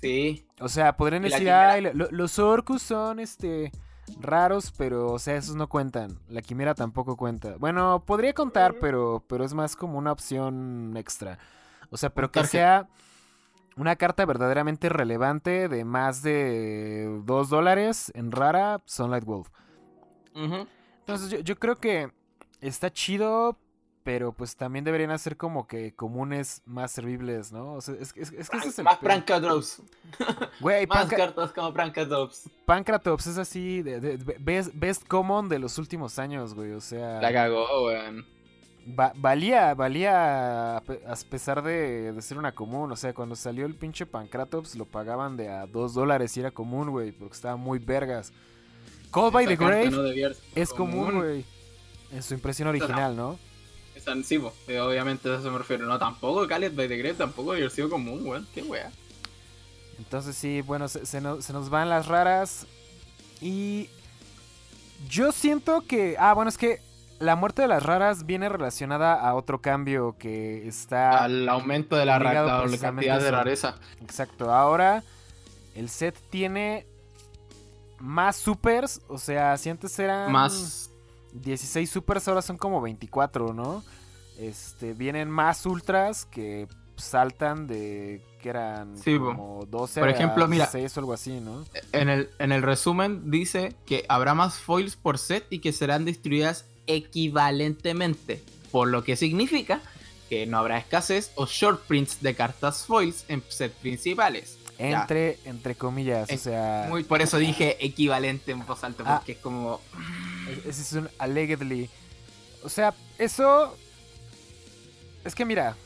[0.00, 0.46] Sí.
[0.60, 3.72] O sea, podrían ¿Y la decir, ay, lo- los orcus son, este,
[4.18, 6.18] raros, pero, o sea, esos no cuentan.
[6.28, 7.56] La quimera tampoco cuenta.
[7.58, 11.38] Bueno, podría contar, pero, pero es más como una opción extra.
[11.90, 12.88] O sea, pero que sea
[13.76, 19.48] una carta verdaderamente relevante de más de dos dólares en rara, Sunlight Wolf.
[20.34, 22.10] Entonces yo, yo creo que
[22.60, 23.58] está chido,
[24.12, 27.74] pero pues también deberían hacer como que comunes más servibles, ¿no?
[27.74, 28.98] O sea, es, es- es que ese es el Más.
[28.98, 29.80] Prankadrops.
[30.60, 32.50] Güey, Más Panca- cartas como Prankadrops.
[32.66, 36.72] Pancratops es así, de, de- de- best, best common de los últimos años, güey.
[36.72, 38.26] O sea, La cagó, weón.
[38.98, 42.90] va- valía, valía a pe- a pesar de, de ser una común.
[42.90, 46.50] O sea, cuando salió el pinche Pancratops lo pagaban de a dos dólares y era
[46.50, 48.32] común, güey, porque estaba muy vergas.
[49.12, 50.02] Call by the Grave no
[50.56, 51.44] es común, güey.
[52.10, 53.38] En su impresión original, ¿no?
[54.00, 54.52] Esa sí, po.
[54.66, 55.86] Eh, obviamente a eso me refiero.
[55.86, 58.48] No, tampoco Callet by the Grave tampoco sido común, weón.
[58.54, 58.90] Qué wea.
[59.98, 62.66] Entonces sí, bueno, se, se nos, se nos van las raras.
[63.42, 63.90] Y
[65.08, 66.16] yo siento que...
[66.18, 66.80] Ah, bueno, es que
[67.18, 71.24] la muerte de las raras viene relacionada a otro cambio que está...
[71.24, 73.76] Al aumento de la, ra- la cantidad de rareza.
[74.00, 75.04] Exacto, ahora
[75.74, 76.86] el set tiene
[77.98, 79.02] más supers.
[79.08, 80.32] O sea, si antes eran...
[80.32, 80.89] Más.
[81.34, 83.82] 16 supers, ahora son como 24, ¿no?
[84.38, 86.66] Este, vienen más ultras que
[86.96, 90.64] saltan de que eran Sí, como 12 Por a ejemplo, mira.
[90.66, 91.64] 16 o algo así, ¿no?
[91.92, 96.04] En el, en el resumen dice que habrá más foils por set y que serán
[96.04, 98.42] distribuidas equivalentemente.
[98.70, 99.80] Por lo que significa
[100.28, 104.58] que no habrá escasez o short prints de cartas foils en set principales.
[104.78, 105.00] Ya.
[105.02, 109.16] Entre, entre comillas, o sea, Muy, por eso dije equivalente en voz alta, Ah.
[109.18, 109.80] porque es como.
[110.66, 111.88] Ese es un allegedly.
[112.62, 113.76] O sea, eso
[115.24, 115.76] es que mira,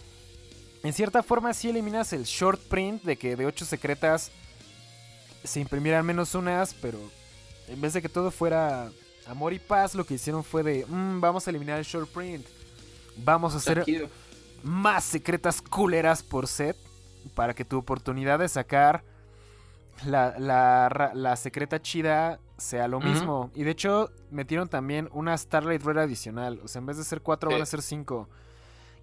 [0.82, 4.30] en cierta forma sí eliminas el short print de que de 8 secretas
[5.42, 6.98] se imprimieran menos unas, pero
[7.68, 8.90] en vez de que todo fuera
[9.26, 12.46] amor y paz, lo que hicieron fue de, "Mm, vamos a eliminar el short print.
[13.16, 14.08] Vamos a hacer Tranquilo.
[14.62, 16.76] más secretas culeras por set
[17.34, 19.02] para que tu oportunidad de sacar
[20.04, 23.50] la, la la secreta chida sea lo mismo.
[23.54, 26.60] Y de hecho, metieron también una Starlight Rare adicional.
[26.64, 27.54] O sea, en vez de ser cuatro, Sí.
[27.54, 28.28] van a ser cinco.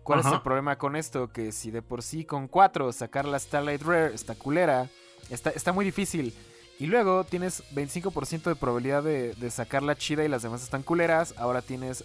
[0.03, 1.27] ¿Cuál es el problema con esto?
[1.31, 4.89] Que si de por sí con cuatro sacar la Starlight Rare está culera,
[5.29, 6.33] está, está muy difícil.
[6.79, 10.81] Y luego tienes 25% de probabilidad de, de sacar la chida y las demás están
[10.81, 11.35] culeras.
[11.37, 12.03] Ahora tienes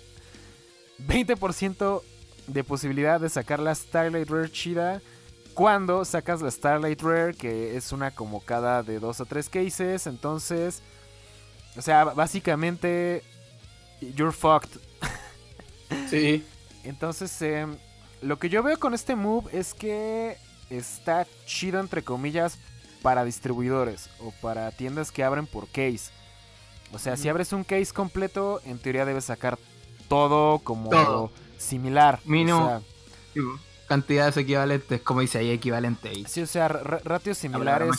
[1.06, 2.02] 20%
[2.48, 5.00] de posibilidad de sacar la Starlight Rare chida
[5.54, 10.06] cuando sacas la Starlight Rare, que es una como cada de dos o tres cases.
[10.06, 10.82] Entonces,
[11.76, 13.22] o sea, básicamente,
[14.14, 14.80] you're fucked.
[16.10, 16.44] Sí.
[16.84, 17.76] Entonces, em,
[18.22, 20.36] lo que yo veo con este move es que
[20.70, 22.58] está chido, entre comillas,
[23.02, 26.10] para distribuidores o para tiendas que abren por case.
[26.92, 29.58] O sea, si abres un case completo, en teoría debes sacar
[30.08, 31.32] todo como Todo.
[31.58, 32.20] similar.
[32.24, 32.66] O Mínimo.
[32.66, 32.80] sea,
[33.34, 33.58] Sí, po.
[33.88, 36.24] Cantidades equivalentes, como dice ahí, equivalente ahí.
[36.28, 37.90] sí, o sea, ra- ratios similares.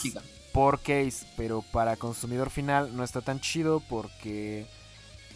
[0.58, 4.66] Por case, pero para consumidor final no está tan chido porque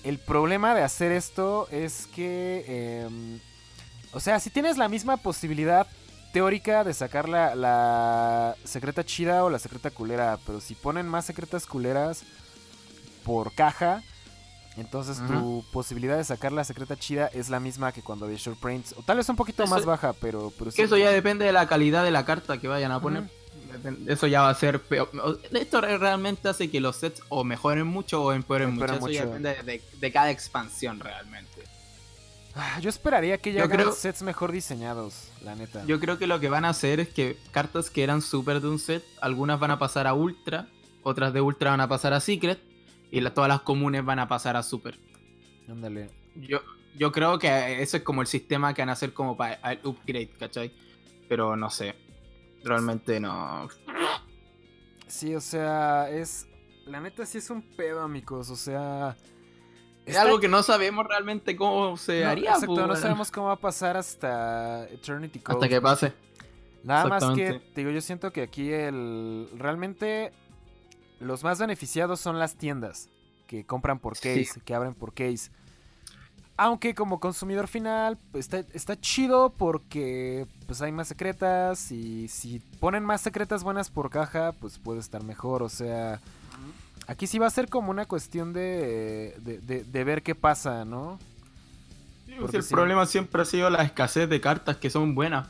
[0.03, 3.39] el problema de hacer esto es que, em,
[4.13, 5.85] o sea, si tienes la misma posibilidad
[6.33, 11.25] teórica de sacar la, la secreta chida o la secreta culera, pero si ponen más
[11.25, 12.23] secretas culeras
[13.23, 14.01] por caja,
[14.75, 18.59] entonces tu posibilidad de sacar la secreta chida es la misma que cuando había short
[18.59, 21.51] prints, o tal vez un poquito Eso- más baja, pero, pero eso ya depende de
[21.51, 23.40] la calidad de la carta que vayan a poner.
[24.07, 25.09] Eso ya va a ser peor.
[25.51, 28.85] Esto re- realmente hace que los sets o mejoren mucho o empeoren mucho.
[28.93, 29.39] Empeoren Eso ya mucho.
[29.39, 31.63] depende de, de cada expansión realmente.
[32.55, 35.85] Ah, Yo esperaría que ya creo- sets mejor diseñados, la neta.
[35.85, 38.67] Yo creo que lo que van a hacer es que cartas que eran super de
[38.67, 40.67] un set, algunas van a pasar a ultra,
[41.03, 42.59] otras de ultra van a pasar a secret
[43.09, 44.99] y la- todas las comunes van a pasar a super.
[45.69, 46.09] Ándale.
[46.35, 46.59] Yo,
[46.97, 49.79] yo creo que eso es como el sistema que van a hacer como para el
[49.85, 50.71] upgrade, ¿cachai?
[51.29, 51.95] Pero no sé.
[52.63, 53.67] Realmente no.
[55.07, 56.47] Sí, o sea, es.
[56.85, 58.49] La neta sí es un pedo, amigos.
[58.49, 59.15] O sea.
[60.05, 62.49] Es está- algo que no sabemos realmente cómo se no, haría.
[62.51, 65.55] Exacto, pues, no bueno, sabemos cómo va a pasar hasta Eternity Code.
[65.57, 66.13] Hasta que pase.
[66.83, 69.47] Nada más que, te digo, yo siento que aquí el.
[69.57, 70.31] Realmente.
[71.19, 73.09] Los más beneficiados son las tiendas.
[73.45, 74.43] Que compran por Sí.
[74.43, 75.51] case, que abren por case.
[76.63, 82.59] Aunque como consumidor final pues, está, está chido porque pues hay más secretas y si
[82.79, 85.63] ponen más secretas buenas por caja pues puede estar mejor.
[85.63, 86.19] O sea,
[87.07, 90.85] aquí sí va a ser como una cuestión de, de, de- de ver qué pasa,
[90.85, 91.17] ¿no?
[92.27, 92.71] Sí, Porque el sí.
[92.75, 95.47] problema siempre ha sido la escasez de cartas que son buenas.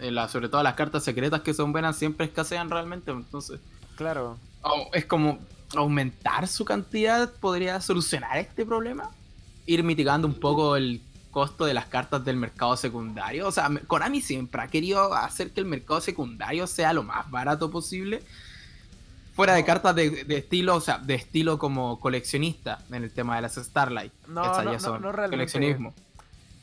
[0.00, 3.10] Eh, la- sobre todo las cartas secretas que son buenas siempre escasean realmente.
[3.10, 3.60] Entonces,
[3.96, 4.38] Claro.
[4.94, 5.40] es como
[5.76, 9.10] aumentar su cantidad podría solucionar este problema.
[9.66, 13.46] Ir mitigando un poco el costo de las cartas del mercado secundario.
[13.48, 17.70] O sea, Konami siempre ha querido hacer que el mercado secundario sea lo más barato
[17.70, 18.22] posible.
[19.34, 23.36] Fuera de cartas de, de estilo, o sea, de estilo como coleccionista en el tema
[23.36, 24.12] de las Starlight.
[24.28, 25.36] No, ya son no realmente.
[25.36, 25.94] coleccionismo.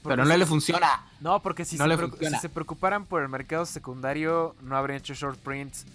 [0.03, 1.03] Porque Pero no si- le funciona.
[1.19, 2.37] No, porque si, No se funciona.
[2.37, 5.85] si se preocuparan por el mercado secundario, no habrían hecho short prints.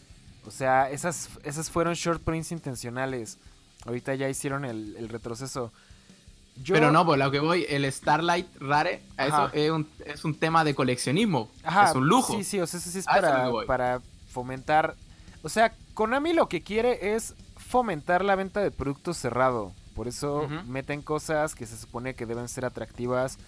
[0.46, 3.38] O sea, esas, esas fueron short prints intencionales.
[3.86, 5.72] Ahorita ya hicieron el, el retroceso.
[6.62, 10.34] Yo- Pero no, por lo que voy, el Starlight Rare, eso es un, es un
[10.38, 11.50] tema de coleccionismo.
[11.64, 12.32] Ajá, es un lujo.
[12.34, 14.94] Sí, sí, o sea, eso sí es eso para, fomentar.
[15.42, 19.72] O sea, Konami lo que quiere es fomentar la venta de producto cerrado.
[19.94, 23.38] Por eso meten cosas que se supone que deben ser atractivas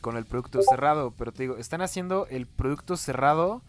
[0.00, 1.12] con el producto cerrado.
[1.16, 3.62] Pero te digo, están haciendo el producto cerrado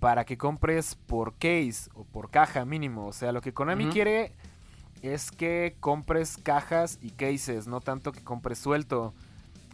[0.00, 3.06] para que compres por case o por caja mínimo.
[3.08, 4.32] O sea, lo que Konami quiere
[5.02, 9.14] es que compres cajas y cases, no tanto que compres suelto.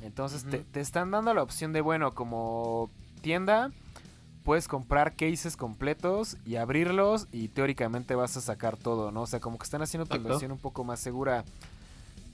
[0.03, 2.91] Entonces te, te están dando la opción de, bueno, como
[3.23, 3.71] tienda,
[4.45, 9.23] puedes comprar cases completos y abrirlos y teóricamente vas a sacar todo, ¿no?
[9.23, 11.45] O sea, como que están haciendo tu inversión un poco más segura.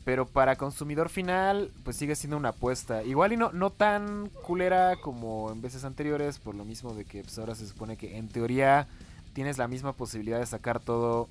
[0.04, 3.04] Pero para consumidor final, pues sigue siendo una apuesta.
[3.04, 7.22] Igual y no, no tan culera como en veces anteriores, por lo mismo de que
[7.22, 8.88] pues, ahora se supone que en teoría
[9.32, 11.28] tienes la misma posibilidad de sacar todo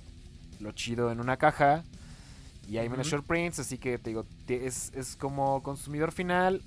[0.60, 1.84] lo chido en una caja.
[2.68, 3.16] Y hay menos Ujú.
[3.18, 6.62] short prints, así que te digo, te- es, es como consumidor final,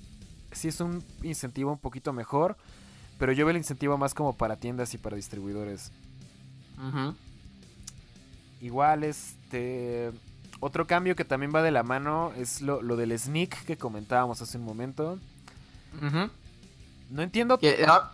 [0.51, 2.57] sí es un incentivo un poquito mejor,
[3.17, 5.91] pero yo veo el incentivo más como para tiendas y para distribuidores.
[8.61, 10.11] Igual, este.
[10.59, 14.41] Otro cambio que también va de la mano es lo, lo del sneak que comentábamos
[14.41, 15.19] hace un momento.
[17.09, 17.57] No entiendo.
[17.59, 18.13] Que, ah,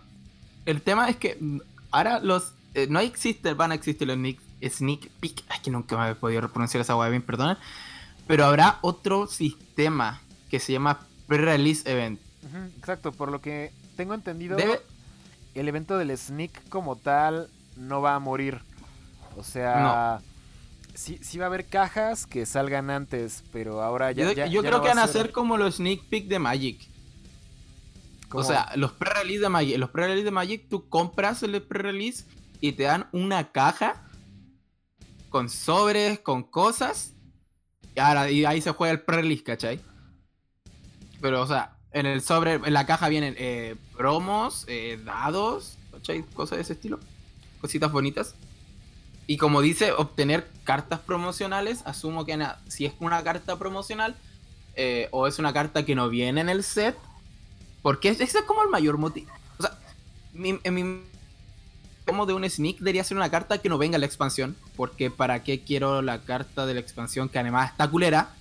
[0.65, 1.59] el tema es que mm,
[1.91, 2.53] ahora los.
[2.73, 5.43] eh, no existen, van a existir los sneak, sneak peek.
[5.49, 7.57] Ay, que nunca me he podido pronunciar esa hueá bien, perdonen.
[8.27, 12.19] Pero habrá otro sistema que se llama Pre-Release Event.
[12.77, 14.79] Exacto, por lo que tengo entendido, Debe,
[15.55, 18.61] el evento del sneak como tal no va a morir.
[19.35, 20.21] O sea,
[20.93, 24.25] sí, sí va a haber cajas que salgan antes, pero ahora ya.
[24.25, 26.27] yo ya- yo ya creo no que va van a ser como los sneak peek
[26.27, 26.87] de Magic.
[28.31, 32.25] O sea, los pre-release de Magic, los pre-release de Magic, tú compras el pre-release
[32.61, 34.03] y te dan una caja
[35.29, 37.13] con sobres, con cosas.
[37.95, 39.81] Y ahora y ahí se juega el pre-release, ¿cachai?
[41.21, 46.23] Pero, o sea, en el sobre, en la caja vienen eh, promos, eh, dados, ¿cachai?
[46.33, 46.99] Cosas de ese estilo.
[47.61, 48.35] Cositas bonitas.
[49.27, 52.37] Y como dice, obtener cartas promocionales, asumo que
[52.67, 54.15] si es una carta promocional
[54.75, 56.97] eh, o es una carta que no viene en el set,
[57.83, 59.31] porque ese es como el mayor motivo.
[59.59, 59.77] O sea,
[60.33, 61.03] en mi
[62.09, 64.55] como de un sneak debería ser una carta que no venga en la expansión.
[64.75, 68.33] Porque para qué quiero la carta de la expansión que además está culera.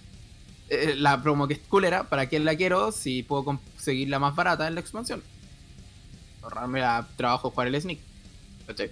[0.71, 4.69] Eh, la promo que es culera, ¿para qué la quiero si puedo conseguirla más barata
[4.69, 5.23] en la expansión?
[6.43, 7.99] Ahorrarme el trabajo jugar el sneak.
[8.67, 8.91] ¿Cachai?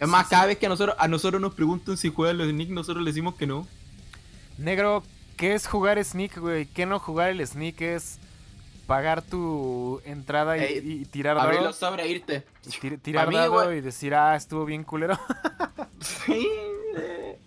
[0.00, 2.70] Es más, cada vez que a nosotros, a nosotros nos preguntan si juegan los sneak,
[2.70, 3.66] nosotros les decimos que no.
[4.56, 5.02] Negro,
[5.36, 6.66] ¿qué es jugar sneak, güey?
[6.66, 8.18] ¿Qué no jugar el sneak es
[8.86, 11.68] pagar tu entrada y, Ey, y tirar Abrir dado?
[11.68, 12.44] los sobres e irte.
[12.80, 15.18] Tir- tirar mí, dado y decir, ah, estuvo bien culero.
[16.00, 16.48] Sí.
[16.96, 17.38] eh,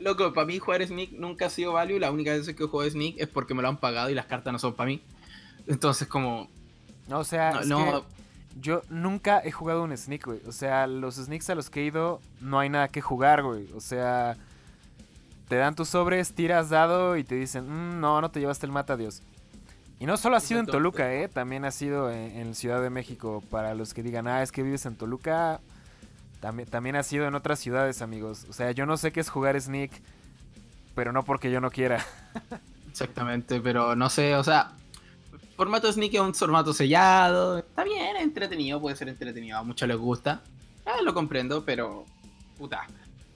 [0.00, 1.98] Loco, para mí jugar Sneak nunca ha sido value.
[1.98, 4.52] La única vez que juego Sneak es porque me lo han pagado y las cartas
[4.52, 5.02] no son para mí.
[5.66, 6.48] Entonces, como.
[7.10, 8.06] o sea, No, es no, que
[8.60, 10.40] yo nunca he jugado un sneak, güey.
[10.46, 13.68] O sea, los sneaks a los que he ido no hay nada que jugar, güey.
[13.74, 14.36] O sea,
[15.48, 18.72] te dan tus sobres, tiras dado y te dicen, "Mm, no, no te llevaste el
[18.72, 19.22] mata, Dios.
[19.98, 20.66] Y no solo ha sido en.
[20.66, 21.28] Toluca, ¿eh?
[21.28, 23.42] También ha sido en, en Ciudad de México.
[23.50, 25.60] Para los que digan, ah, es que vives en Toluca,
[26.40, 28.46] también, también ha sido en otras ciudades, amigos.
[28.48, 29.90] O sea, yo no sé qué es jugar sneak,
[30.94, 32.04] pero no porque yo no quiera.
[32.90, 34.72] Exactamente, pero no sé, o sea.
[35.56, 37.58] Formato Sneak es un formato sellado.
[37.58, 39.58] Está bien, entretenido, puede ser entretenido.
[39.58, 40.42] A muchos les gusta.
[40.84, 42.04] Ah, lo comprendo, pero.
[42.58, 42.86] Puta.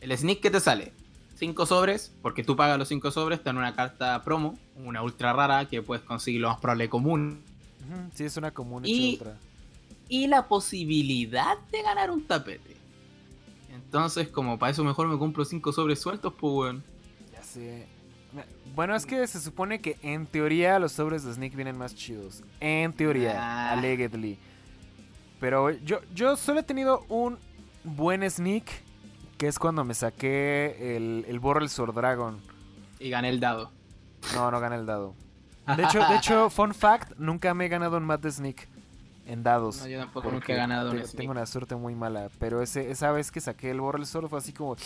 [0.01, 0.93] El Sneak que te sale.
[1.41, 5.33] 5 sobres, porque tú pagas los 5 sobres, te dan una carta promo, una ultra
[5.33, 7.43] rara que puedes conseguir lo más probable común.
[8.15, 9.19] Sí, es una común Y-
[10.09, 12.77] y la posibilidad de ganar un tapete.
[13.75, 16.85] Entonces, como para eso mejor me compro 5 sobres sueltos, pues weón.
[17.33, 17.87] Ya sé.
[18.77, 22.45] Bueno, es que se supone que en teoría los sobres de Sneak vienen más chidos.
[22.61, 23.73] En teoría, Ah.
[23.73, 24.39] allegedly.
[25.41, 27.39] Pero yo, yo solo he tenido un
[27.83, 28.71] buen Sneak,
[29.41, 32.39] que es cuando me saqué el, el Borrelsword Dragon.
[32.99, 33.71] Y gané el dado.
[34.35, 35.15] No, no gané el dado.
[35.79, 38.69] De hecho, de hecho, fun fact, nunca me he ganado un mat de Sneak
[39.27, 39.81] en dados.
[39.81, 41.17] No, yo tampoco nunca he ganado un te-.
[41.17, 42.29] Tengo una suerte muy mala.
[42.39, 44.77] Pero ese, esa vez que saqué el Borrelsword fue así como...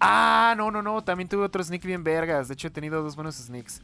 [0.00, 1.04] Ah, no, no, no.
[1.04, 2.48] También tuve otro sneak bien vergas.
[2.48, 3.82] De hecho, he tenido dos buenos sneaks.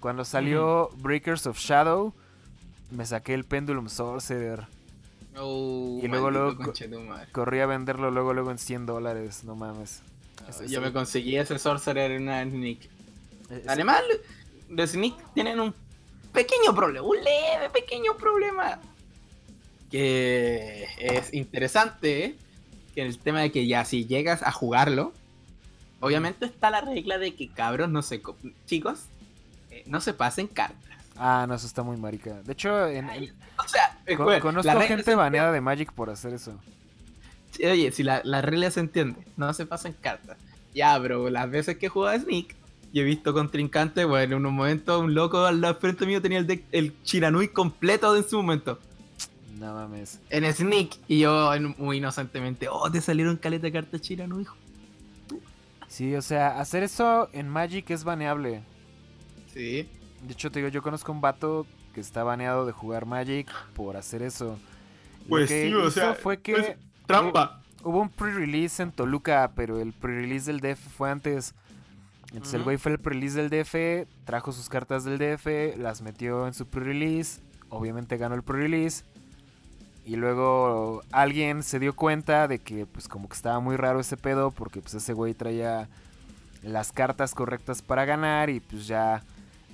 [0.00, 2.12] Cuando salió Breakers of Shadow,
[2.90, 4.66] me saqué el Pendulum Sorcerer.
[5.36, 6.72] Oh, Y luego, luego.
[7.32, 9.44] Corrí a venderlo luego, luego en 100 dólares.
[9.44, 10.02] No mames.
[10.60, 12.78] Yo ese- me conseguí ese sorcerer en una sneak.
[13.50, 14.02] ese- Además,
[14.68, 15.74] los sneak tienen un
[16.32, 18.80] pequeño problema, un leve pequeño problema.
[19.90, 22.36] Que es interesante, ¿eh?
[22.94, 25.12] Que el tema de que ya si llegas a jugarlo,
[26.00, 28.20] obviamente está la regla de que cabros no se...
[28.22, 29.04] co- Chicos,
[29.70, 30.89] eh, no se pasen cartas.
[31.22, 32.40] Ah, no, eso está muy marica.
[32.42, 36.08] De hecho, en- en- O sea, eh, con- bueno, conozco gente baneada de Magic por
[36.08, 36.58] hacer eso.
[37.58, 40.38] Oye, si la, la regla se entiende, no se pasen cartas.
[40.74, 42.54] Ya, bro, las veces que he jugado a Sneak,
[42.92, 46.46] y he visto contrincante, bueno, en unos momentos un loco al frente mío tenía el
[46.46, 48.78] deck, el Chiranui completo en su momento.
[49.58, 50.20] No mames.
[50.30, 54.56] En Sneak, y yo muy inocentemente, oh, te salieron caleta de cartas Chiranui, hijo.
[55.86, 58.62] Sí, o sea, hacer eso en Magic es baneable.
[59.52, 59.86] Sí.
[60.22, 63.96] De hecho, te digo, yo conozco un vato que está baneado de jugar Magic por
[63.96, 64.58] hacer eso.
[65.24, 67.62] Lo Pues que sí, o sea, fue que pues, Trampa.
[67.82, 71.54] hubo un pre-release en Toluca, pero el pre-release del DF fue antes.
[72.28, 76.46] Entonces el güey fue el pre-release del DF, trajo sus cartas del DF, las metió
[76.46, 79.04] en su pre-release, obviamente ganó el pre-release.
[80.04, 84.16] Y luego alguien se dio cuenta de que pues como que estaba muy raro ese
[84.16, 85.88] pedo porque pues ese güey traía
[86.62, 89.22] las cartas correctas para ganar y pues ya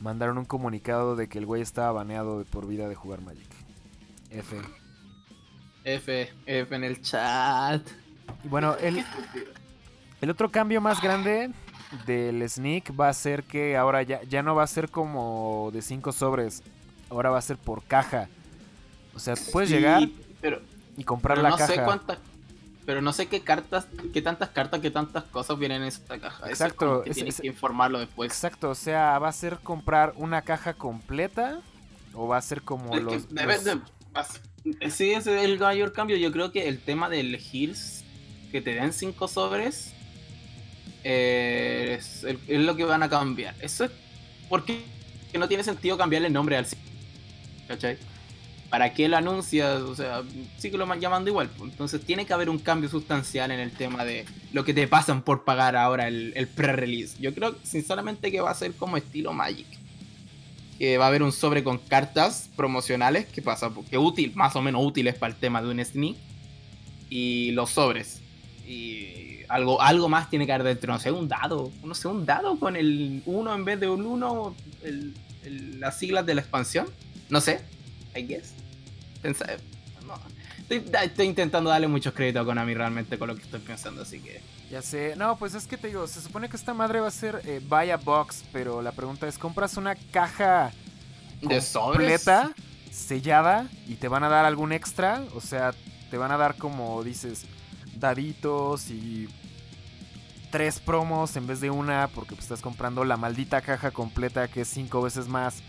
[0.00, 3.48] mandaron un comunicado de que el güey estaba baneado de por vida de jugar Magic.
[4.30, 4.56] F.
[5.84, 7.86] F, F en el chat.
[8.44, 9.04] Y bueno, el,
[10.20, 11.50] el otro cambio más grande
[12.06, 15.82] del sneak va a ser que ahora ya, ya no va a ser como de
[15.82, 16.62] 5 sobres,
[17.08, 18.28] ahora va a ser por caja.
[19.14, 20.02] O sea, puedes Sí, llegar
[20.40, 20.60] pero,
[20.96, 21.72] y comprar pero la no caja.
[21.74, 22.18] sé cuántas.
[22.86, 26.44] Pero no sé qué cartas, qué tantas cartas, qué tantas cosas vienen en esta caja.
[26.44, 28.30] Eso es Exacto, es- tienes es- que informarlo después.
[28.32, 31.60] Exacto, o sea, va a ser comprar una caja completa
[32.14, 33.28] o va a ser como los...
[33.28, 36.16] debe- los- de- Sí, ese es el mayor cambio.
[36.16, 38.04] Yo creo que el tema del Heals,
[38.50, 39.92] que te den 5 sobres,
[41.04, 43.54] eh, es, es lo que van a cambiar.
[43.60, 43.90] Eso es
[44.48, 44.84] porque
[45.38, 46.66] no tiene sentido cambiarle el nombre al
[47.68, 47.98] ¿Cachai?
[48.70, 49.80] ¿Para qué lo anuncias?
[49.82, 50.22] O sea,
[50.58, 51.48] sí que lo van llamando igual.
[51.56, 51.70] pues.
[51.70, 55.22] Entonces tiene que haber un cambio sustancial en el tema de lo que te pasan
[55.22, 57.16] por pagar ahora el, el pre-release.
[57.20, 59.66] Yo creo sinceramente que va a ser como estilo Magic.
[60.78, 64.62] Que va a haber un sobre con cartas promocionales que pasa, que útil, más o
[64.62, 66.16] menos útiles para el tema de un sneak.
[67.08, 68.20] Y los sobres.
[68.66, 70.92] Y algo, algo más tiene que haber dentro.
[70.92, 71.70] No sé, un dado.
[71.84, 74.56] No sé, un dado con el 1 en vez de un 1.
[74.82, 75.14] El,
[75.44, 76.88] el, las siglas de la expansión.
[77.30, 77.60] No sé.
[78.16, 78.52] I guess.
[79.22, 80.14] No.
[80.68, 84.20] estoy, estoy, intentando darle muchos créditos a Konami realmente con lo que estoy pensando, así
[84.20, 84.40] que.
[84.70, 85.14] Ya sé.
[85.16, 87.60] No, pues es que te digo, se supone que esta madre va a ser eh,
[87.68, 90.72] buy a box, pero la pregunta es, ¿compras una caja
[91.40, 92.52] de completa,
[92.90, 95.22] sellada, y te van a dar algún extra?
[95.34, 95.74] O sea,
[96.10, 97.44] te van a dar como dices,
[97.96, 99.28] daditos y
[100.50, 104.62] tres promos en vez de una, porque pues, estás comprando la maldita caja completa que
[104.62, 105.62] es cinco veces más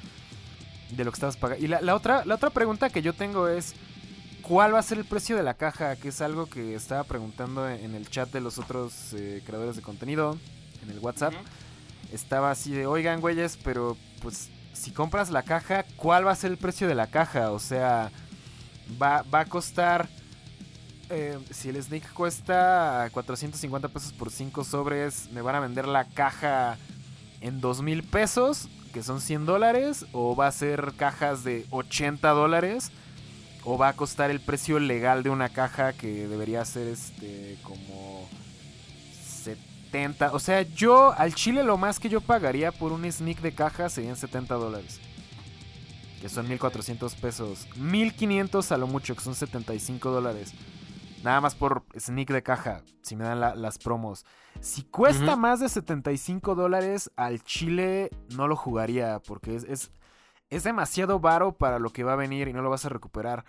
[0.92, 1.64] de lo que estabas pagando.
[1.64, 3.74] Y la, la, otra, la otra pregunta que yo tengo es,
[4.42, 5.96] ¿cuál va a ser el precio de la caja?
[5.96, 9.82] Que es algo que estaba preguntando en el chat de los otros eh, creadores de
[9.82, 10.38] contenido,
[10.84, 11.34] en el WhatsApp.
[11.34, 12.14] Uh -huh.
[12.14, 16.52] Estaba así de, oigan, güeyes, pero pues si compras la caja, ¿cuál va a ser
[16.52, 17.52] el precio de la caja?
[17.52, 18.12] O sea,
[19.02, 20.08] va, va a costar...
[21.10, 26.04] Eh, si el sneak cuesta 450 pesos por 5 sobres, me van a vender la
[26.04, 26.78] caja
[27.40, 32.30] en 2 mil pesos, que son 100 dólares, o va a ser cajas de 80
[32.30, 32.92] dólares,
[33.64, 38.28] o va a costar el precio legal de una caja que debería ser este como
[39.92, 40.34] 70.
[40.34, 43.90] O sea, yo al chile lo más que yo pagaría por un sneak de caja
[43.90, 45.00] serían 70 dólares.
[46.22, 47.68] Que son 1400 pesos.
[47.76, 50.54] 1500 a lo mucho, que son 75 dólares.
[51.24, 54.26] Nada más por sneak de caja, si me dan la, las promos.
[54.62, 55.38] Si cuesta uh -huh.
[55.38, 59.92] más de 75 dólares, al chile no lo jugaría, porque es, es,
[60.50, 63.46] es demasiado varo para lo que va a venir y no lo vas a recuperar.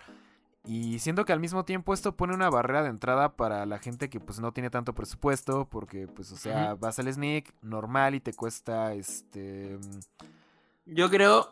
[0.65, 4.09] Y siento que al mismo tiempo esto pone una barrera de entrada para la gente
[4.09, 6.79] que pues no tiene tanto presupuesto, porque pues o sea, uh -huh.
[6.79, 9.79] vas al sneak normal y te cuesta este...
[10.85, 11.49] Yo creo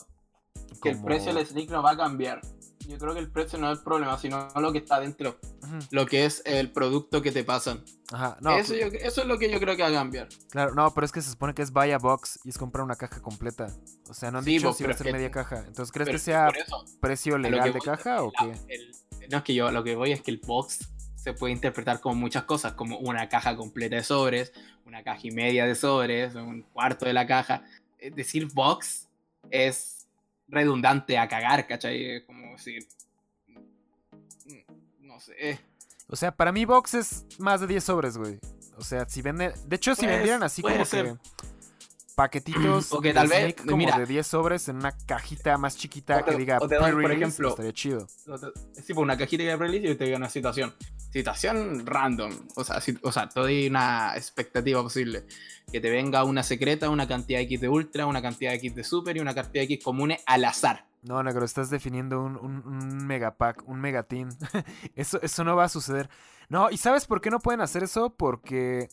[0.81, 2.41] que el precio del sneak no va a cambiar
[2.87, 5.37] yo creo que el precio no es el problema, sino lo que está dentro.
[5.91, 7.83] Lo que es el producto que te pasan.
[8.11, 8.57] Ajá, no.
[8.57, 10.29] Eso, yo, eso, es lo que yo creo que va a cambiar.
[10.49, 12.83] Claro, no, pero es que se supone que es buy a box y es comprar
[12.83, 13.67] una caja completa.
[14.09, 15.63] O sea, no han sí, dicho si va a ser media caja.
[15.67, 18.53] Entonces, ¿crees que sea eso, precio legal de caja o qué?
[18.67, 18.91] El,
[19.29, 22.15] no, es que yo lo que voy es que el box se puede interpretar como
[22.15, 24.53] muchas cosas, como una caja completa de sobres,
[24.85, 27.63] una caja y media de sobres, un cuarto de la caja.
[27.97, 29.07] Es decir, box
[29.49, 29.96] es
[30.47, 32.25] redundante a cagar, ¿cachai?
[32.25, 32.87] Como decir.
[35.01, 35.59] No sé.
[36.07, 38.39] O sea, para mí Box es más de 10 sobres, güey.
[38.77, 39.53] O sea, si venden.
[39.65, 41.05] De hecho, si vendieran así como ser.
[41.05, 41.17] que.
[42.15, 46.31] Paquetitos okay, tal vez, como mira, de 10 sobres en una cajita más chiquita te,
[46.31, 48.07] que diga o te doy, por ejemplo, estaría chido.
[48.07, 50.73] Sí, pues una cajita de release y te diga una situación.
[51.17, 52.31] Situación random.
[52.55, 55.25] O sea, si, o sea, doy una expectativa posible.
[55.71, 59.17] Que te venga una secreta, una cantidad X de ultra, una cantidad X de super
[59.17, 60.85] y una cantidad X comune al azar.
[61.01, 64.29] No, negro, estás definiendo un, un, un megapack, un megateam.
[64.95, 66.07] eso, eso no va a suceder.
[66.49, 68.11] No, ¿y sabes por qué no pueden hacer eso?
[68.11, 68.89] Porque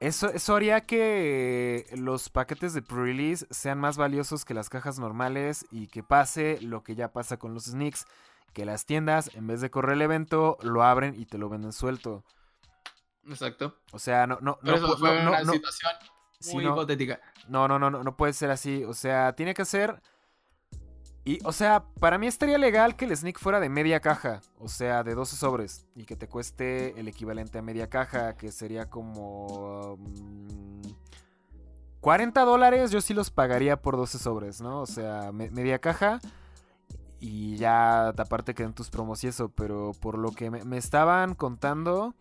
[0.00, 5.64] eso, eso haría que los paquetes de pre-release sean más valiosos que las cajas normales
[5.70, 8.04] y que pase lo que ya pasa con los sneaks.
[8.54, 11.72] Que las tiendas, en vez de correr el evento, lo abren y te lo venden
[11.72, 12.24] suelto.
[13.28, 13.76] Exacto.
[13.92, 15.92] O sea, no, no, Pero no, eso fue no, una no, situación
[16.52, 16.72] muy sí, no.
[16.72, 17.20] hipotética.
[17.48, 18.84] No, no, no, no, no puede ser así.
[18.84, 20.00] O sea, tiene que ser.
[21.24, 24.40] Y, o sea, para mí estaría legal que el sneak fuera de media caja.
[24.58, 25.86] O sea, de 12 sobres.
[25.94, 28.36] Y que te cueste el equivalente a media caja.
[28.36, 29.94] Que sería como.
[29.94, 30.82] Um,
[32.00, 32.90] 40 dólares.
[32.90, 34.80] Yo sí los pagaría por 12 sobres, ¿no?
[34.82, 36.20] O sea, me, media caja.
[37.26, 39.48] Y ya, aparte quedan tus promos y eso.
[39.48, 42.14] Pero por lo que me, me estaban contando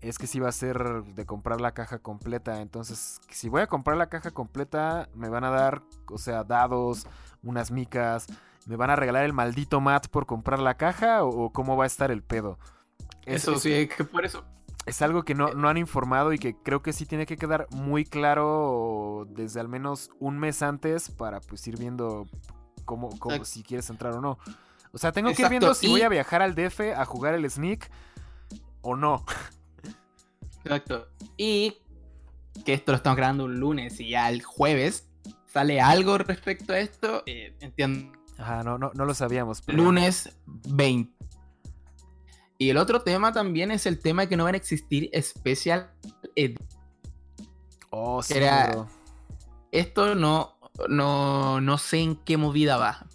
[0.00, 2.60] es que si sí va a ser de comprar la caja completa.
[2.60, 7.08] Entonces, si voy a comprar la caja completa, me van a dar, o sea, dados,
[7.42, 8.28] unas micas.
[8.66, 11.24] ¿Me van a regalar el maldito mat por comprar la caja?
[11.24, 12.60] ¿O, cómo va a estar el pedo?
[13.24, 14.44] Es, eso sí, que por eso.
[14.86, 17.66] Es algo que no, no han informado y que creo que sí tiene que quedar
[17.72, 22.28] muy claro desde al menos un mes antes para pues ir viendo
[22.86, 24.38] cómo, cómo si quieres entrar o no.
[24.92, 25.36] O sea, tengo Exacto.
[25.36, 25.90] que ir viendo si y...
[25.90, 27.90] voy a viajar al DF a jugar el sneak
[28.80, 29.26] o no.
[30.64, 31.08] Exacto.
[31.36, 31.76] Y
[32.64, 35.06] que esto lo estamos grabando un lunes y ya el jueves
[35.46, 37.22] sale algo respecto a esto.
[37.26, 38.16] Eh, entiendo.
[38.38, 39.60] Ajá, no, no, no lo sabíamos.
[39.60, 39.78] Pero...
[39.78, 41.14] Lunes 20.
[42.58, 45.90] Y el otro tema también es el tema de que no van a existir especial
[47.90, 48.86] Oh, sí, Era-.
[49.72, 50.55] Esto no,
[50.88, 53.06] no, no sé en qué movida va.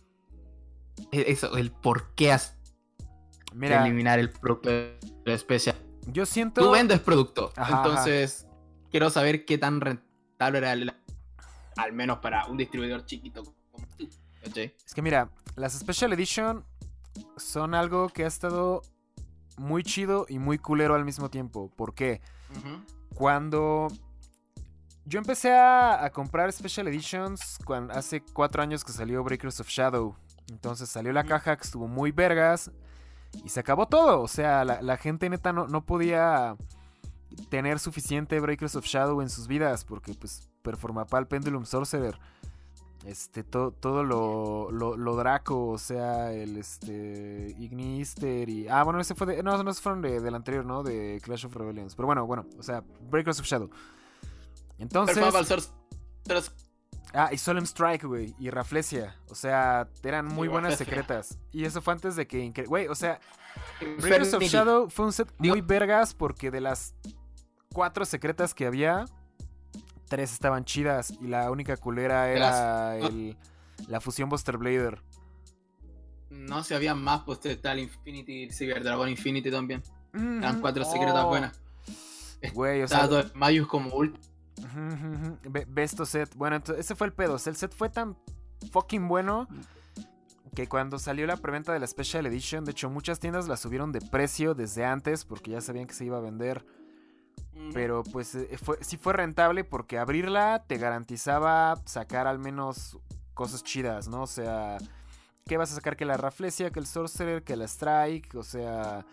[1.11, 2.55] E- Eso, el por qué has
[2.97, 4.69] de Mira, eliminar el producto
[5.25, 5.75] especial.
[6.07, 6.61] yo siento...
[6.61, 8.47] Tú vendes producto, Ajá, entonces
[8.89, 10.93] quiero saber qué tan rentable era, el-
[11.77, 14.09] al menos para un distribuidor chiquito como tú.
[14.85, 16.65] Es que mira, las Special Edition
[17.37, 18.81] son algo que ha estado
[19.57, 21.69] muy chido y muy culero al mismo tiempo.
[21.75, 22.21] ¿Por qué?
[23.13, 23.89] Cuando
[25.05, 29.67] yo empecé a, a comprar Special Editions cuando, hace cuatro años que salió Breakers of
[29.67, 30.15] Shadow.
[30.49, 32.71] Entonces salió la caja que estuvo muy vergas
[33.43, 34.21] y se acabó todo.
[34.21, 36.55] O sea, la, la gente neta no, no podía
[37.49, 42.19] tener suficiente Breakers of Shadow en sus vidas porque pues Performapal Pendulum Sorcerer
[43.05, 48.99] este to- todo lo, lo, lo Draco, o sea, el este Ignister y ah, bueno,
[48.99, 50.83] ese fue de no, no, fueron de- del anterior, ¿no?
[50.83, 51.95] De Clash of Rebellions.
[51.95, 53.69] Pero bueno, bueno, o sea, Breakers of Shadow.
[54.81, 55.17] Entonces,
[57.13, 61.37] ah, y Solemn Strike, güey, y Raflesia, o sea, eran muy buenas secretas.
[61.51, 63.19] Y eso fue antes de que güey, o sea,
[63.99, 64.43] Breakers of.
[64.43, 66.95] Shadow fue un set Digo- muy vergas porque de las
[67.73, 69.05] cuatro secretas que había,
[70.07, 72.39] tres estaban chidas y la única culera era
[72.97, 73.37] las- el,
[73.87, 75.01] la fusión Buster Blader.
[76.29, 79.83] No, si había más, pues el Infinity, Cyber Dragon Infinity también.
[80.13, 80.61] Eran Ujú.
[80.61, 81.61] cuatro secretas Oh, buenas.
[82.53, 84.17] Güey, o sea, Mayus como ult.
[85.49, 86.33] Ve, estos set.
[86.35, 87.37] Bueno, entonces, ese fue el pedo.
[87.45, 88.17] El set fue tan
[88.71, 89.47] fucking bueno
[90.55, 93.91] que cuando salió la preventa de la Special Edition, de hecho, muchas tiendas la subieron
[93.91, 96.65] de precio desde antes porque ya sabían que se iba a vender.
[97.73, 102.97] Pero pues eh, fue, sí fue rentable porque abrirla te garantizaba sacar al menos
[103.33, 104.23] cosas chidas, ¿no?
[104.23, 104.77] O sea,
[105.45, 105.95] ¿qué vas a sacar?
[105.95, 109.05] Que la Raflesia, que el Sorcerer, que la Strike, o sea,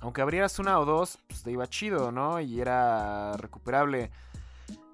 [0.00, 2.40] aunque abrieras una o dos, pues te iba chido, ¿no?
[2.40, 4.10] Y era recuperable.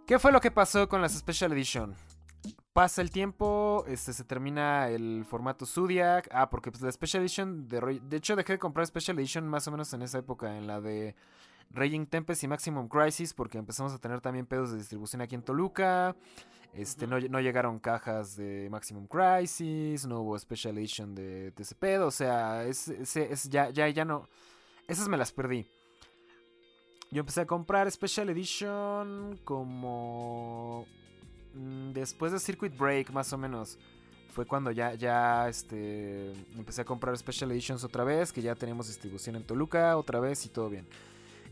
[0.06, 1.94] ¿Qué fue lo que pasó con las Special Edition?
[2.72, 6.28] Pasa el tiempo, este, se termina el formato Zodiac.
[6.32, 9.70] Ah, porque pues, la Special Edition de hecho, dejé de comprar Special Edition más o
[9.70, 11.14] menos en esa época, en la de
[11.70, 15.42] Raging Tempest y Maximum Crisis, porque empezamos a tener también pedos de distribución aquí en
[15.42, 16.16] Toluca.
[16.74, 22.06] Este, no, no llegaron cajas de Maximum Crisis, no hubo Special Edition de, pedo.
[22.06, 24.28] O sea, es- ya, ya, ya no.
[24.88, 25.66] Esas me las perdí.
[27.12, 30.86] Yo empecé a comprar Special Edition como
[31.54, 33.78] mm, después de Circuit Break, más o menos.
[34.34, 38.86] Fue cuando ya, ya este, empecé a comprar Special Editions otra vez, que ya tenemos
[38.86, 40.86] distribución en Toluca otra vez y todo bien.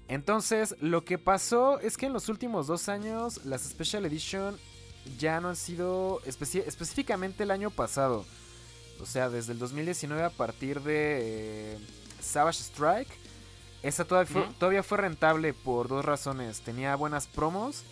[0.08, 4.56] Entonces, lo que pasó es que en los últimos dos años las Special Edition
[5.18, 8.24] ya no han sido específicamente el año pasado.
[8.98, 11.78] O sea, desde el 2019 a partir de eh,
[12.18, 13.29] Savage Strike.
[13.82, 16.60] Esa todavía fue, todavía fue rentable por dos razones.
[16.60, 17.84] Tenía buenas promos.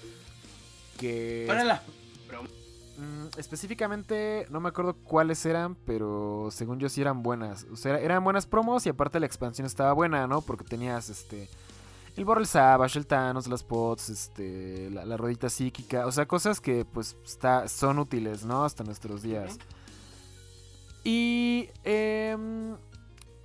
[0.99, 1.83] Que ¿Cuál era la-
[2.99, 7.65] Mm, específicamente no me acuerdo cuáles eran, pero según yo sí eran buenas.
[7.73, 10.41] O sea, eran buenas promos y aparte la expansión estaba buena, ¿no?
[10.43, 11.49] Porque tenías este
[12.17, 16.61] el Borrel Savage, el Thanos, las pots, este la, la rodita psíquica, o sea, cosas
[16.61, 18.65] que pues está, son útiles, ¿no?
[18.65, 19.59] Hasta nuestros días.
[21.05, 22.77] Y em,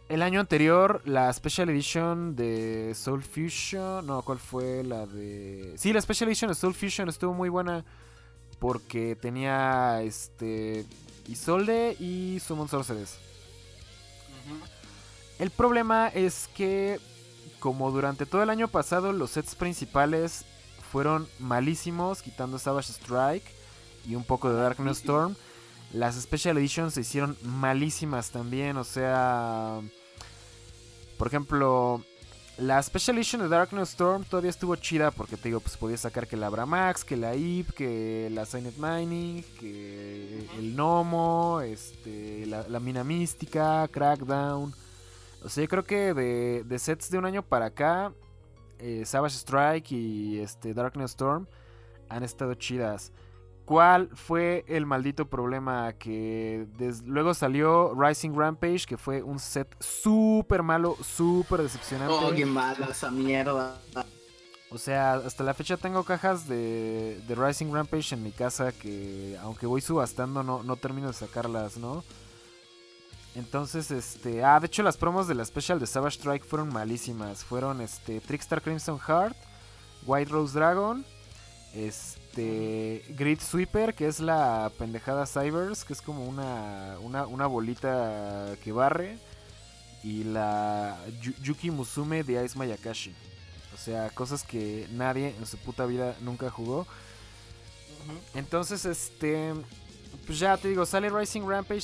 [0.10, 4.06] el año anterior, la Special Edition de Soul Fusion.
[4.06, 5.74] No, ¿cuál fue la de.?
[5.78, 7.86] Sí, la Special Edition de Soul Fusion estuvo muy buena.
[8.60, 10.86] Porque tenía este.
[11.28, 13.18] Isolde y Summon Sorceress.
[15.40, 17.00] El problema es que,
[17.60, 20.46] como durante todo el año pasado, los sets principales
[20.92, 23.44] fueron malísimos, quitando Savage Strike
[24.06, 25.00] y un poco de Darkness.
[25.00, 25.36] Storm.
[25.94, 29.82] Las Special Editions se hicieron malísimas también, o sea...
[31.18, 32.04] Por ejemplo,
[32.58, 36.28] la Special Edition de Darkness Storm todavía estuvo chida porque te digo, pues podías sacar
[36.28, 42.68] que la Abramax, que la IP, que la Signet Mining, que el Nomo, este, la,
[42.68, 44.74] la Mina Mística, Crackdown.
[45.44, 48.14] O sea, yo creo que de, de sets de un año para acá,
[48.80, 51.48] eh, Savage Strike y este, Darkness Storm
[52.10, 53.12] han estado chidas.
[53.66, 55.94] ¿Cuál fue el maldito problema?
[55.94, 56.68] Que
[57.06, 62.14] luego salió Rising Rampage, que fue un set súper malo, súper decepcionante.
[62.14, 63.80] Oh, qué mala esa mierda.
[64.70, 69.38] O sea, hasta la fecha tengo cajas de, de Rising Rampage en mi casa que
[69.42, 72.04] aunque voy subastando no, no termino de sacarlas, ¿no?
[73.36, 74.44] Entonces, este...
[74.44, 77.44] Ah, de hecho las promos de la Special de Savage Strike fueron malísimas.
[77.46, 79.38] Fueron, este, Trickstar Crimson Heart,
[80.06, 81.06] White Rose Dragon,
[81.74, 83.04] este...
[83.10, 88.72] Grid Sweeper, que es la pendejada Cybers, que es como una, una, una bolita que
[88.72, 89.18] barre.
[90.04, 93.14] Y la Yu- Yuki Musume de Ice Mayakashi.
[93.74, 96.86] O sea, cosas que nadie en su puta vida nunca jugó.
[98.34, 99.54] Entonces, este.
[100.28, 101.82] Pues ya te digo, sale Rising Rampage.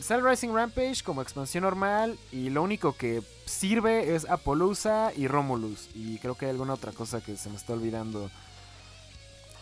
[0.00, 2.16] Sale Rising Rampage como expansión normal.
[2.30, 5.88] Y lo único que sirve es Apollousa y Romulus.
[5.94, 8.30] Y creo que hay alguna otra cosa que se me está olvidando.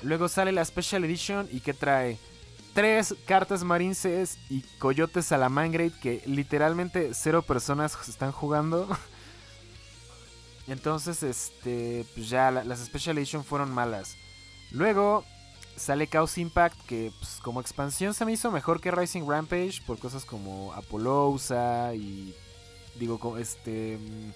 [0.03, 2.19] Luego sale la Special Edition y que trae
[2.75, 8.89] tres cartas marinces y Coyote Salamangreat que literalmente cero personas están jugando.
[10.69, 14.17] Entonces, este, pues ya las Special Edition fueron malas.
[14.71, 15.25] Luego
[15.77, 19.99] sale Chaos Impact que pues, como expansión se me hizo mejor que Rising Rampage por
[19.99, 22.35] cosas como Apollousa y
[22.99, 24.33] digo este mm,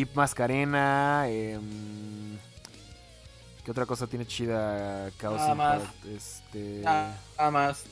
[0.00, 1.58] Ip Mascarena, eh,
[3.64, 5.82] ¿Qué otra cosa tiene chida Chaos Nada Más.
[6.04, 6.82] Este...
[6.82, 7.84] Nada más.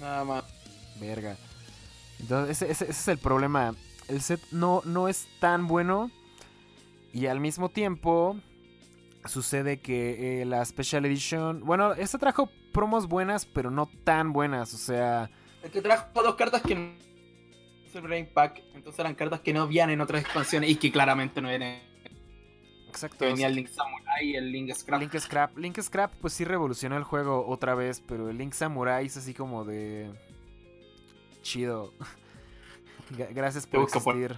[0.00, 0.44] Nada más.
[0.98, 1.36] Verga.
[2.18, 3.74] Entonces, ese, es el problema.
[4.08, 6.10] El set no, no es tan bueno.
[7.12, 8.36] Y al mismo tiempo,
[9.26, 11.60] sucede que eh, la Special Edition.
[11.64, 14.72] Bueno, esta trajo promos buenas, pero no tan buenas.
[14.72, 15.30] O sea.
[15.62, 16.92] Es que trajo dos cartas que no.
[17.92, 18.62] El Brain Pack.
[18.74, 21.89] Entonces eran cartas que no habían en otras expansiones y que claramente no vienen
[22.90, 23.24] Exacto.
[23.24, 25.00] venía el Link Samurai y el Link Scrap.
[25.00, 25.58] Link Scrap.
[25.58, 29.34] Link Scrap, pues sí revolucionó el juego otra vez, pero el Link Samurai es así
[29.34, 30.10] como de.
[31.42, 31.92] Chido.
[33.10, 34.36] Gracias por existir.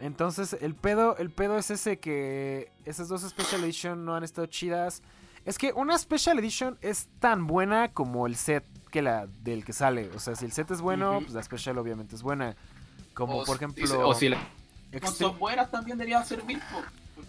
[0.00, 4.46] Entonces, el pedo, el pedo es ese que esas dos Special Edition no han estado
[4.48, 5.02] chidas.
[5.44, 9.72] Es que una Special Edition es tan buena como el set que la del que
[9.72, 10.10] sale.
[10.14, 12.56] O sea, si el set es bueno, pues la Special obviamente es buena.
[13.14, 14.08] Como por ejemplo.
[14.08, 14.38] O si la...
[15.12, 16.60] son buenas también debería servir.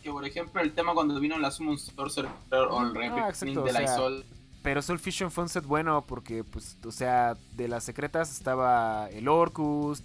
[0.03, 3.83] Que por ejemplo, el tema cuando vino la Summon Sorcerer o el ah, de la
[3.83, 4.25] Isol.
[4.61, 9.09] Pero Soul Fusion fue un set bueno porque, pues, o sea, de las secretas estaba
[9.09, 10.03] el Orcus,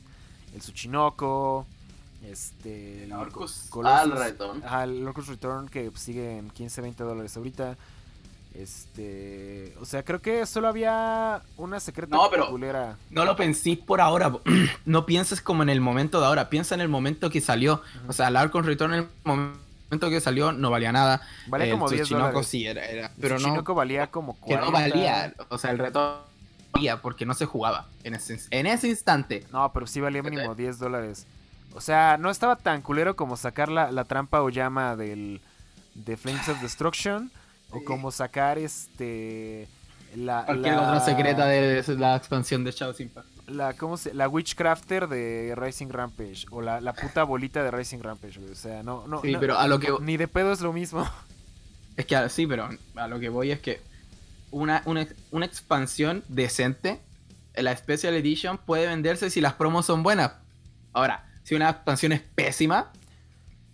[0.53, 1.67] el Tsuchinoko,
[2.25, 3.05] este.
[3.05, 3.71] El Orcus.
[3.75, 4.63] El Return.
[4.83, 7.77] el Orcus Return que sigue en 15, 20 dólares ahorita.
[8.55, 9.77] Este.
[9.81, 12.51] O sea, creo que solo había una secreta no, pero
[13.11, 14.33] No lo pensé por ahora.
[14.85, 16.51] no pienses como en el momento de ahora.
[16.51, 17.83] Piensa en el momento que salió.
[18.09, 21.23] O sea, el Orcus Return en el momento momento que salió no valía nada.
[21.47, 22.47] Valía como 10 dólares.
[22.47, 23.63] sí, era, pero el no.
[23.75, 24.67] valía como 40.
[24.67, 26.25] Que no valía, o sea, el reto
[26.73, 29.47] valía porque no se jugaba en ese, en ese instante.
[29.53, 31.27] No, pero sí valía mínimo 10 dólares.
[31.75, 35.41] O sea, no estaba tan culero como sacar la, la trampa o llama del
[35.95, 37.31] de Flames of Destruction
[37.71, 39.69] o como sacar este
[40.17, 45.09] la, Cualquier otra secreta de la expansión de Shadow Impact la, ¿cómo se, la Witchcrafter
[45.09, 46.47] de Rising Rampage.
[46.51, 49.23] O la, la puta bolita de Rising Rampage, O sea, no, no.
[49.23, 49.93] Sí, pero a lo que.
[50.01, 51.09] Ni de pedo es lo mismo.
[51.97, 53.81] Es que sí, pero a lo que voy es que
[54.53, 57.01] una, una, expansión decente,
[57.57, 60.31] la Special Edition, puede venderse si las promos son buenas.
[60.93, 62.93] Ahora, si una expansión es pésima,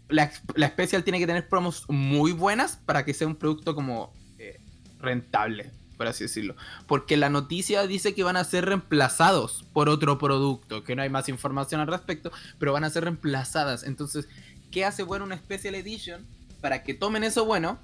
[0.08, 4.14] la, la Special tiene que tener promos muy buenas para que sea un producto como
[4.38, 4.58] eh,
[5.00, 6.56] rentable por así decirlo.
[6.86, 11.10] Porque la noticia dice que van a ser reemplazados por otro producto, que no hay
[11.10, 13.84] más información al respecto, pero van a ser reemplazadas.
[13.84, 14.28] Entonces,
[14.70, 16.26] ¿qué hace bueno una Special Edition?
[16.60, 17.78] Para que tomen eso bueno,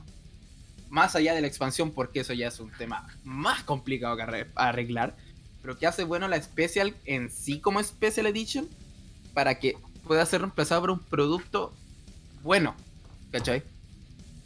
[0.88, 5.16] más allá de la expansión, porque eso ya es un tema más complicado que arreglar,
[5.62, 8.68] pero ¿qué hace bueno la Special en sí como Special Edition?
[9.34, 11.72] Para que pueda ser reemplazado por un producto
[12.42, 12.74] bueno,
[13.30, 13.62] ¿cachai?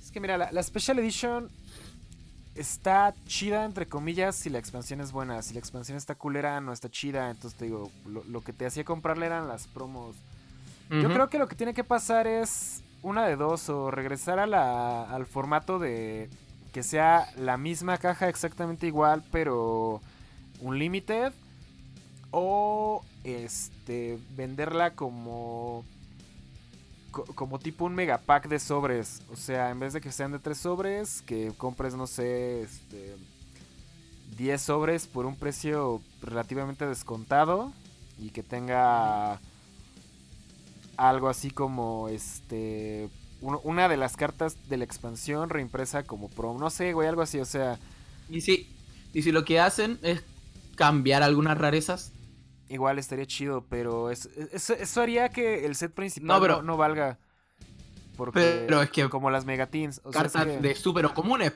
[0.02, 1.48] Es que mira, la, la Special Edition
[2.54, 5.42] está chida, entre comillas, si la expansión es buena.
[5.42, 7.30] Si la expansión está culera, no está chida.
[7.30, 10.16] Entonces te digo, lo, que te hacía comprarle eran las promos.
[10.90, 14.46] Yo creo que lo que tiene que pasar es una de dos, o regresar a
[14.46, 16.28] la, al formato de
[16.72, 20.00] que sea la misma caja exactamente igual, pero
[20.60, 21.32] un limited.
[22.30, 25.84] O este venderla como
[27.34, 29.22] como tipo un megapack de sobres.
[29.32, 33.16] O sea, en vez de que sean de tres sobres, que compres, no sé, este,
[34.36, 37.72] 10 sobres por un precio relativamente descontado
[38.18, 39.40] y que tenga
[40.96, 43.08] algo así como este
[43.40, 47.38] una de las cartas de la expansión reimpresa como pro, no sé, güey, algo así,
[47.38, 47.78] o sea,
[48.30, 50.22] y y si lo que hacen es
[50.76, 52.12] cambiar algunas rarezas
[52.68, 57.18] igual estaría chido, pero eso, haría que el set principal no, valga.
[58.16, 60.00] Porque pero es que como las megatins.
[60.04, 61.52] O cartas de súper comunes.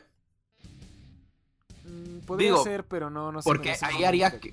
[1.84, 3.48] Mm, podría ser, pero no, no sé.
[3.48, 4.52] Porque ahí haría que.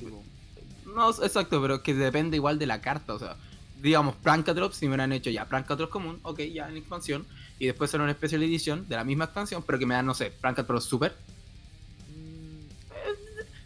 [0.85, 3.15] No, exacto, pero que depende igual de la carta.
[3.15, 3.35] O sea,
[3.81, 7.25] digamos, Prankadrop, si me hubieran hecho ya Prankadrop común, ok, ya en expansión.
[7.57, 10.13] Y después era una especial edición de la misma expansión, pero que me dan, no
[10.13, 11.15] sé, Prankadrop Super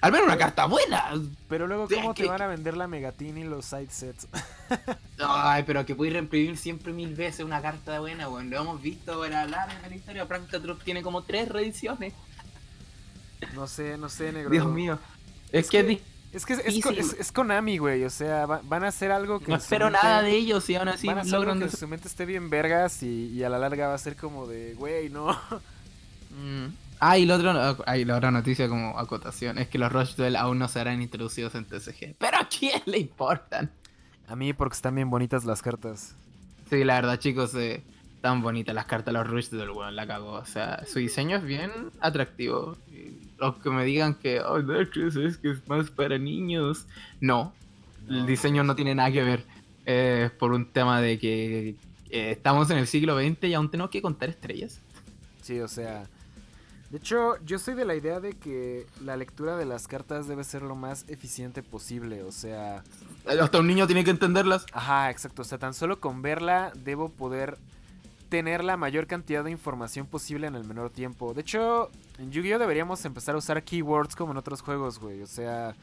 [0.01, 1.11] Al menos una carta buena.
[1.49, 4.27] Pero luego, ¿cómo te que- van a vender la Megatin y los side sets?
[5.19, 8.49] Ay, pero que puedes reimprimir siempre mil veces una carta buena, weón.
[8.49, 10.25] Lo hemos visto en la larga de la historia.
[10.27, 12.13] Prankatrup tiene como tres reediciones.
[13.53, 14.49] No sé, no sé, negro.
[14.51, 14.99] Dios mío.
[15.51, 16.53] Es, Es que, que- Es que
[16.99, 18.03] es, es, Konami, güey.
[18.05, 19.47] O sea, va- van a hacer algo que.
[19.51, 21.65] no espero mente- nada de ellos y aún así van a hacer algo logran que
[21.65, 24.15] en des- su mente esté bien vergas y, y a la larga va a ser
[24.15, 25.31] como de, güey, no.
[26.31, 26.67] Mm.
[26.99, 27.53] Ah, y la otra,
[27.95, 31.65] la otra noticia como acotación es que los Rush Duel aún no serán introducidos en
[31.65, 32.15] TCG.
[32.17, 33.71] Pero a quién le importan.
[34.27, 36.15] A mí porque están bien bonitas las cartas.
[36.69, 37.81] Sí, la verdad, chicos, eh,
[38.21, 40.33] tan bonitas las cartas los Rush Duel, weón, la cagó.
[40.33, 41.71] O sea, su diseño es bien
[42.01, 42.77] atractivo.
[42.91, 46.85] Y Los que me digan que, oh, Darkness es que es más para niños.
[47.21, 47.53] No,
[48.09, 49.45] el diseño no tiene nada que ver.
[49.85, 51.69] eh, por un tema de que
[52.11, 54.81] eh, estamos en el siglo XX y aún tenemos que contar estrellas.
[55.41, 56.07] Sí, o sea.
[56.89, 60.43] De hecho, yo soy de la idea de que la lectura de las cartas debe
[60.43, 62.23] ser lo más eficiente posible.
[62.23, 62.83] O sea.
[63.27, 64.65] Hasta un niño tiene que entenderlas.
[64.73, 65.43] Ajá, exacto.
[65.43, 67.57] O sea, tan solo con verla debo poder
[68.29, 71.33] tener la mayor cantidad de información posible en el menor tiempo.
[71.33, 75.21] De hecho, en Yu-Gi-Oh deberíamos empezar a usar keywords como en otros juegos, güey.
[75.21, 75.75] O sea,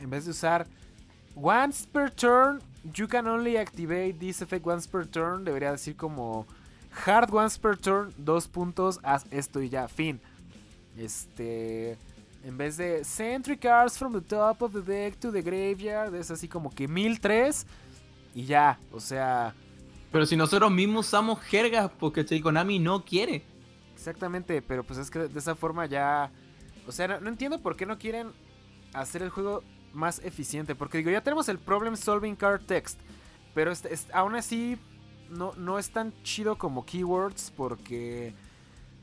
[0.00, 0.66] en vez de usar
[1.34, 2.60] once per turn,
[2.94, 6.46] you can only activate this effect once per turn, debería decir como
[7.06, 10.20] hard once per turn, dos puntos, haz esto y ya, fin.
[10.96, 11.98] Este,
[12.44, 16.30] en vez de sentry cards from the top of the deck to the graveyard, es
[16.30, 17.66] así como que 1003
[18.34, 19.54] y ya, o sea,
[20.12, 22.40] Pero si nosotros mismos usamos jergas, porque ¿cachai?
[22.40, 23.44] Konami no quiere.
[23.94, 26.30] Exactamente, pero pues es que de esa forma ya...
[26.86, 28.30] O sea, no, no entiendo por qué no quieren
[28.94, 30.74] hacer el juego más eficiente.
[30.76, 33.00] Porque digo, ya tenemos el Problem Solving Card Text.
[33.54, 34.78] Pero es- es- aún así
[35.30, 38.32] no, no es tan chido como keywords porque...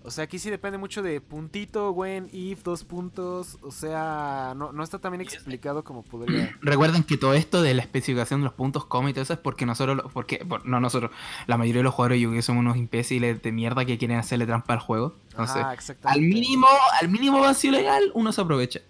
[0.05, 3.57] O sea, aquí sí depende mucho de puntito, when, if, dos puntos.
[3.61, 6.53] O sea, no, no está tan bien explicado como podría.
[6.61, 9.39] Recuerden que todo esto de la especificación de los puntos coma y todo eso es
[9.39, 11.11] porque nosotros, lo- porque, por- no nosotros,
[11.47, 14.45] la mayoría de los jugadores de Yu-Gi-Oh somos unos imbéciles de mierda que quieren hacerle
[14.45, 15.15] trampa al juego.
[15.29, 16.67] Entonces, Ajá, al mínimo,
[16.99, 18.81] al mínimo vacío legal, uno se aprovecha.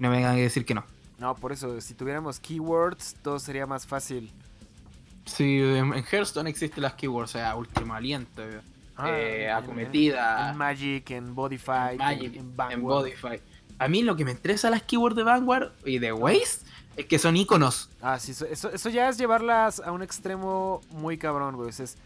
[0.00, 0.82] No me vengan a decir que no.
[1.20, 4.32] No, por eso, si tuviéramos keywords, todo sería más fácil.
[5.26, 8.42] Sí, en Hearthstone existen las keywords, o sea, último aliento,
[8.96, 12.82] Ah, eh, en- acometida, En Magic, en Bodyfight, en Magic, en, en.
[12.82, 13.40] Bodify.
[13.78, 16.64] A mí lo que me interesa las keywords de Vanguard y de Waste
[16.96, 17.90] es que son iconos.
[18.00, 21.68] Ah, sí, eso, eso, eso ya es llevarlas a un extremo muy cabrón, güey.
[21.68, 21.98] es-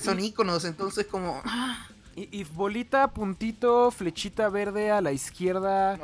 [0.00, 1.42] Son iconos, entonces como...
[2.16, 5.94] y, y bolita, puntito, flechita verde a la izquierda.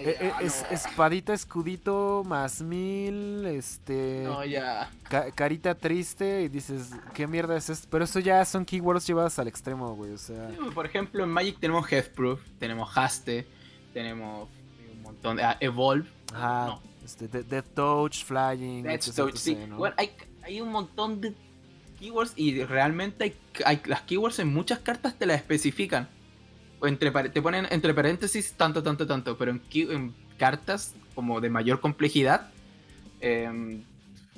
[0.00, 0.74] Eh, ya, es- no.
[0.74, 4.22] espadita, escudito, más mil, este...
[4.24, 4.90] No, ya.
[5.04, 7.86] ca- carita triste y dices, ¿qué mierda es esto?
[7.90, 10.50] Pero eso ya son keywords llevadas al extremo, güey, o sea...
[10.74, 13.46] Por ejemplo, en Magic tenemos Heathproof, tenemos Haste,
[13.94, 14.48] tenemos
[14.92, 15.44] un montón de...
[15.44, 16.08] ah, Evolve.
[16.34, 19.52] Ajá, No, este, de- Death Touch, Flying, Death Touch, sí.
[19.52, 19.76] etc, ¿no?
[19.78, 20.10] Bueno, hay,
[20.42, 21.32] hay un montón de
[22.00, 23.34] keywords y realmente hay,
[23.64, 26.08] hay- las keywords en muchas cartas te las especifican.
[26.82, 32.50] Entre, te ponen entre paréntesis tanto, tanto, tanto, pero en, cartas como de mayor complejidad,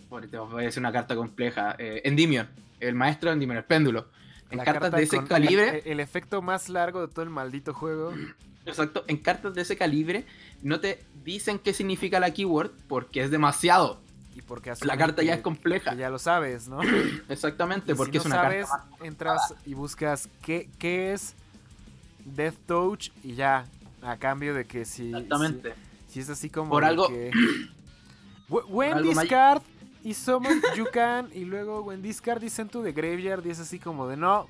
[0.09, 2.49] por- te voy a decir una carta compleja, eh, Endymion,
[2.81, 4.09] el maestro de Endymion, el péndulo.
[4.51, 5.83] En La cartas carta de ese calibre...
[5.87, 8.13] El, el efecto más largo de todo el maldito juego.
[8.67, 10.25] Exacto, en cartas de ese calibre
[10.63, 14.01] no te dicen qué significa la keyword porque es demasiado.
[14.35, 15.95] Y porque La carta ya es compleja.
[15.95, 16.81] ya lo sabes, ¿no?
[17.29, 18.89] Exactamente, Y porque si es no una sabes, carta.
[19.03, 21.35] entras y buscas qué, qué es
[22.25, 23.67] Death Touch y ya,
[24.01, 25.75] a cambio de que si, Exactamente.
[26.09, 27.31] si, si es así como Por algo- que
[28.49, 29.63] Wh- when discard
[30.03, 33.61] y summon you can y luego when discard is sent to the graveyard y es
[33.61, 34.47] así como de no,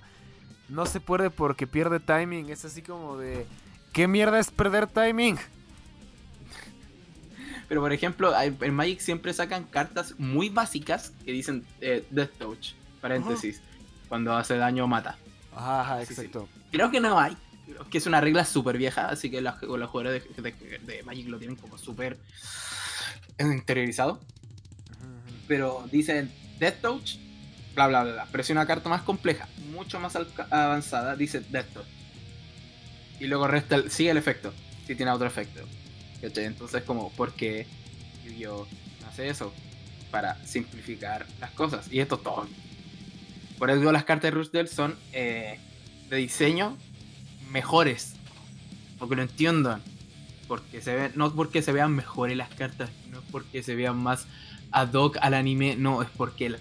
[0.69, 3.47] no se puede porque pierde timing, es así como de
[3.93, 5.37] ¿qué mierda es perder timing?
[7.73, 12.73] Pero por ejemplo, en Magic siempre sacan cartas muy básicas que dicen eh, Death Touch,
[13.01, 13.63] paréntesis,
[14.11, 15.17] cuando hace daño mata.
[15.57, 16.21] Ajá, ajá, Sí, sí.
[16.21, 16.51] exacto.
[16.71, 19.89] Creo que no hay, creo que es una regla súper vieja, así que los, los
[19.89, 22.19] jugadores de, de- de Magic lo tienen como súper
[23.39, 24.21] interiorizado.
[25.49, 27.17] Pero dicen Death Touch,
[27.75, 28.29] bla bla bla, bla.
[28.31, 30.15] Pero si una carta más compleja, mucho más
[30.51, 31.87] avanzada, dice Death Touch.
[33.19, 34.53] Y luego resta el- sigue el efecto,
[34.87, 35.63] si tiene otro efecto.
[36.23, 37.67] Entonces como, porque
[38.39, 38.67] yo
[39.09, 39.53] hace eso?
[40.11, 41.93] Para simplificar las cosas.
[41.93, 42.47] Y esto es todo.
[43.59, 45.59] Por eso las cartas de Rushdell son eh,
[46.09, 46.77] de diseño
[47.51, 48.15] mejores.
[48.99, 49.83] Porque lo entiendan.
[50.49, 53.97] Porque se ven, no porque se vean mejores las cartas, no es porque se vean
[53.97, 54.27] más
[54.71, 56.59] ad hoc al anime, no, es porque la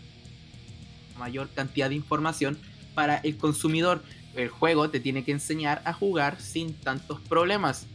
[1.18, 2.57] mayor cantidad de información
[2.93, 4.03] para el consumidor.
[4.36, 7.86] El juego te tiene que enseñar a jugar sin tantos problemas.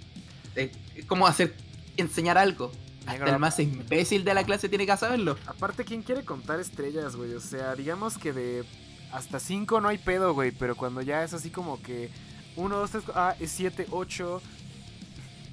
[0.57, 1.55] Es como hacer
[1.97, 2.73] enseñar algo.
[3.01, 5.37] Hasta Negro, el más imbécil de la clase tiene que saberlo.
[5.47, 7.35] Aparte, ¿quién quiere contar estrellas, güey?
[7.35, 8.65] O sea, digamos que de
[9.13, 10.51] hasta 5 no hay pedo, güey.
[10.51, 12.11] Pero cuando ya es así como que
[12.57, 14.43] 1, 2, 3, ah, es 7, 8.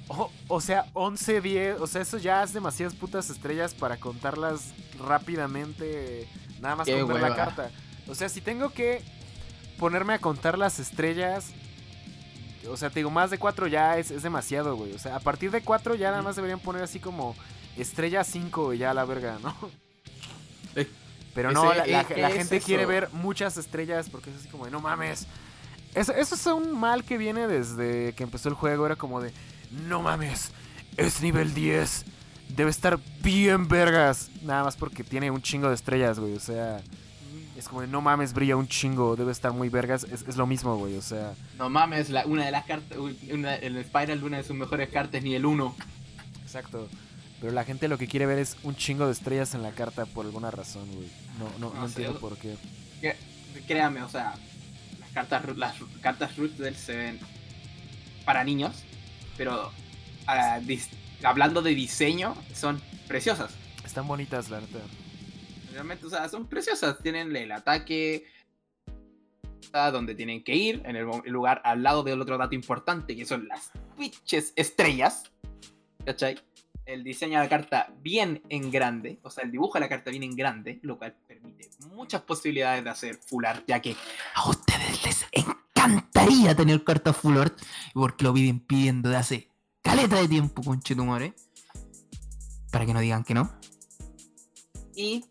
[0.08, 1.80] O, o sea, 11, 10.
[1.80, 6.28] O sea, eso ya es demasiadas putas estrellas para contarlas rápidamente.
[6.60, 7.70] Nada más con ver la carta.
[8.08, 9.02] O sea, si tengo que
[9.78, 11.52] ponerme a contar las estrellas.
[12.68, 14.92] O sea, te digo, más de 4 ya es, es demasiado, güey.
[14.94, 17.34] O sea, a partir de 4 ya nada más deberían poner así como
[17.76, 19.54] estrella 5 y ya la verga, ¿no?
[20.76, 20.88] Eh,
[21.34, 22.66] Pero no, ese- la, la- es- la es gente eso.
[22.66, 25.26] quiere ver muchas estrellas porque es así como de, no mames.
[25.94, 28.86] Eso, eso es un mal que viene desde que empezó el juego.
[28.86, 29.32] Era como de,
[29.86, 30.50] no mames,
[30.96, 32.04] es nivel 10.
[32.48, 34.30] Debe estar bien vergas.
[34.42, 36.34] Nada más porque tiene un chingo de estrellas, güey.
[36.34, 36.80] O sea,
[37.64, 39.16] es como no mames, brilla un chingo.
[39.16, 40.04] Debe estar muy vergas.
[40.04, 40.96] Es, es lo mismo, güey.
[40.96, 42.96] O sea, No mames, la- una de las cartas,
[43.32, 45.74] una, el Spiral, una de sus mejores cartas, ni el 1.
[46.42, 46.88] exacto.
[47.40, 50.06] Pero la gente lo que quiere ver es un chingo de estrellas en la carta
[50.06, 51.08] por alguna razón, güey.
[51.38, 52.56] No, no, no No sé, entiendo por qué.
[53.66, 54.34] Créame, o sea,
[55.00, 57.18] las cartas, las cartas Root del se ven
[58.24, 58.72] para niños,
[59.36, 59.70] pero
[60.26, 60.88] ah, dis-
[61.22, 63.50] hablando de diseño, son preciosas.
[63.84, 64.78] Están bonitas, la neta.
[65.74, 66.98] Realmente, o sea, son preciosas.
[67.02, 68.24] Tienen el ataque
[69.72, 73.26] a donde tienen que ir, en el lugar al lado del otro dato importante, que
[73.26, 75.24] son las pinches estrellas.
[76.04, 76.38] ¿Cachai?
[76.86, 80.10] El diseño de la carta bien en grande, o sea, el dibujo de la carta
[80.10, 83.96] bien en grande, lo cual permite muchas posibilidades de hacer full art, ya que
[84.34, 87.58] a ustedes les encantaría tener cartas full art,
[87.94, 89.48] porque lo viven pidiendo de hace
[89.82, 91.34] caleta de tiempo, conchetumare.
[92.70, 93.50] Para que no digan que no.
[94.96, 95.24] Y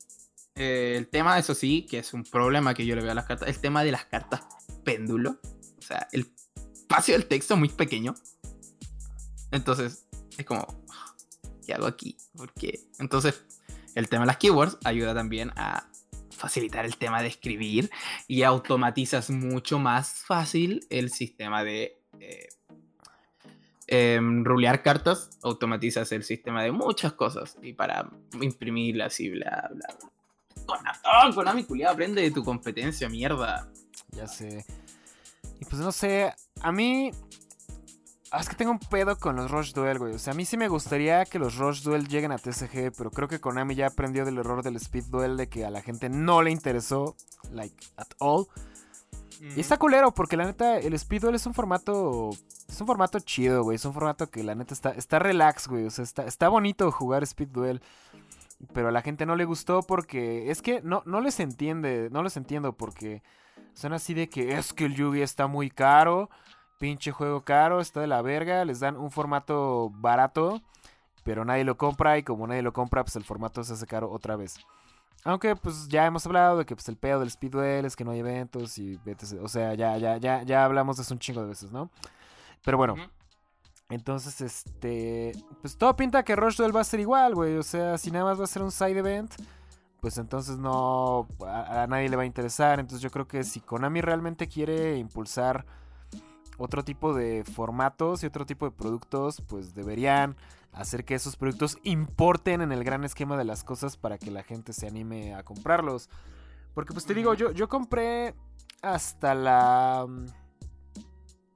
[0.56, 3.26] eh, el tema, eso sí, que es un problema que yo le veo a las
[3.26, 4.41] cartas, el tema de las cartas
[4.84, 5.39] péndulo.
[5.78, 6.32] O sea, el
[6.74, 8.14] espacio del texto es muy pequeño.
[9.51, 10.06] Entonces,
[10.38, 10.66] es como,
[11.66, 12.18] ¿qué hago aquí?
[12.36, 13.43] Porque entonces,
[13.95, 15.88] el tema de las keywords ayuda también a
[16.32, 17.89] facilitar el tema de escribir
[18.28, 22.49] y automatizas mucho más fácil el sistema de eh,
[23.88, 28.10] em, rulear cartas, automatizas el sistema de muchas cosas y para
[28.41, 30.12] imprimirlas y bla bla bla.
[30.66, 33.70] Konami, Konami culiado, aprende de tu competencia, mierda.
[34.11, 34.66] Ya sé.
[35.59, 37.11] Y pues no sé, a mí...
[38.32, 40.14] ah, es que tengo un pedo con los Rush Duel, güey.
[40.14, 43.11] O sea, a mí sí me gustaría que los Rush Duel lleguen a TCG, pero
[43.11, 46.09] creo que Konami ya aprendió del error del Speed Duel de que a la gente
[46.09, 47.16] no le interesó,
[47.51, 48.47] like, at all.
[49.55, 52.30] Y está culero, porque la neta, el Speed Duel es un formato.
[52.70, 53.76] Es un formato chido, güey.
[53.76, 55.86] Es un formato que la neta está, está relax, güey.
[55.86, 57.82] O sea, está, está bonito jugar Speed Duel.
[58.74, 60.49] Pero a la gente no le gustó porque.
[60.51, 62.09] Es que no, no les entiende.
[62.11, 63.24] No les entiendo porque.
[63.74, 66.30] Son así de que es que el Yugi está muy caro.
[66.78, 68.64] Pinche juego caro, está de la verga.
[68.66, 70.61] Les dan un formato barato.
[71.24, 72.18] Pero nadie lo compra.
[72.18, 74.57] Y como nadie lo compra, pues el formato se hace caro otra vez.
[75.26, 78.11] Aunque pues ya hemos hablado de que pues el pedo del Speedwell es que no
[78.11, 78.99] hay eventos y.
[79.41, 81.89] O sea, ya, ya, ya, ya hablamos de eso un chingo de veces, ¿no?
[82.64, 82.95] Pero bueno.
[83.89, 85.34] Entonces, este.
[85.61, 87.57] Pues todo pinta que Rush Duel va a ser igual, güey.
[87.57, 89.34] O sea, si nada más va a ser un side event,
[90.01, 91.27] pues entonces no.
[91.45, 92.79] A, a nadie le va a interesar.
[92.79, 95.65] Entonces yo creo que si Konami realmente quiere impulsar
[96.57, 100.36] otro tipo de formatos y otro tipo de productos, pues deberían
[100.71, 104.43] hacer que esos productos importen en el gran esquema de las cosas para que la
[104.43, 106.09] gente se anime a comprarlos.
[106.73, 108.34] Porque pues te digo, yo, yo compré
[108.81, 110.07] hasta la...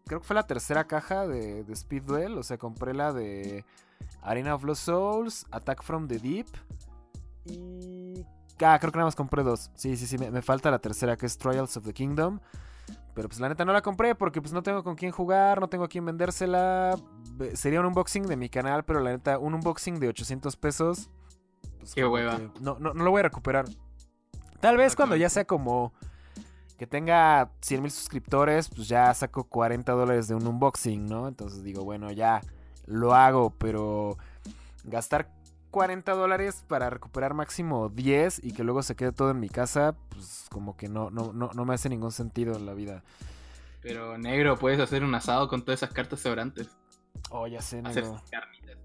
[0.08, 2.38] Creo que fue la tercera caja de, de Speed Duel.
[2.38, 3.66] O sea, compré la de
[4.22, 6.48] Arena of Lost Souls, Attack from the Deep
[7.46, 8.26] y...
[8.60, 9.70] Ah, creo que nada más compré dos.
[9.76, 12.40] Sí, sí, sí, me, me falta la tercera que es Trials of the Kingdom.
[13.14, 15.68] Pero pues la neta no la compré porque pues no tengo con quién jugar, no
[15.70, 16.96] tengo a quién vendérsela.
[17.34, 21.10] Ve- Sería un unboxing de mi canal, pero la neta, un unboxing de 800 pesos.
[21.80, 22.40] pues, Qué hueva.
[22.60, 23.66] No, no, no lo voy a recuperar.
[24.60, 25.94] Tal vez cuando ya sea como
[26.78, 31.28] que tenga 100 mil suscriptores, pues ya saco 40 dólares de un unboxing, ¿no?
[31.28, 32.42] Entonces digo, bueno, ya
[32.86, 34.18] lo hago, pero
[34.84, 35.30] gastar
[35.72, 39.96] 40 dólares para recuperar máximo 10 y que luego se quede todo en mi casa,
[40.10, 43.04] pues como que no, no, no, no me hace ningún sentido en la vida.
[43.82, 46.70] Pero negro, puedes hacer un asado con todas esas cartas sobrantes.
[47.30, 48.22] Oh, ya sé, negro.
[48.30, 48.78] carnitas.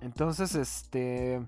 [0.00, 1.40] Entonces, este.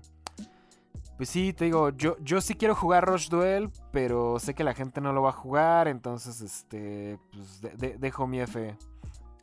[1.17, 4.75] Pues sí, te digo, yo, yo sí quiero jugar Rush Duel, pero sé que la
[4.75, 7.17] gente no lo va a jugar, entonces, este.
[7.31, 8.77] Pues de- de- dejo mi F.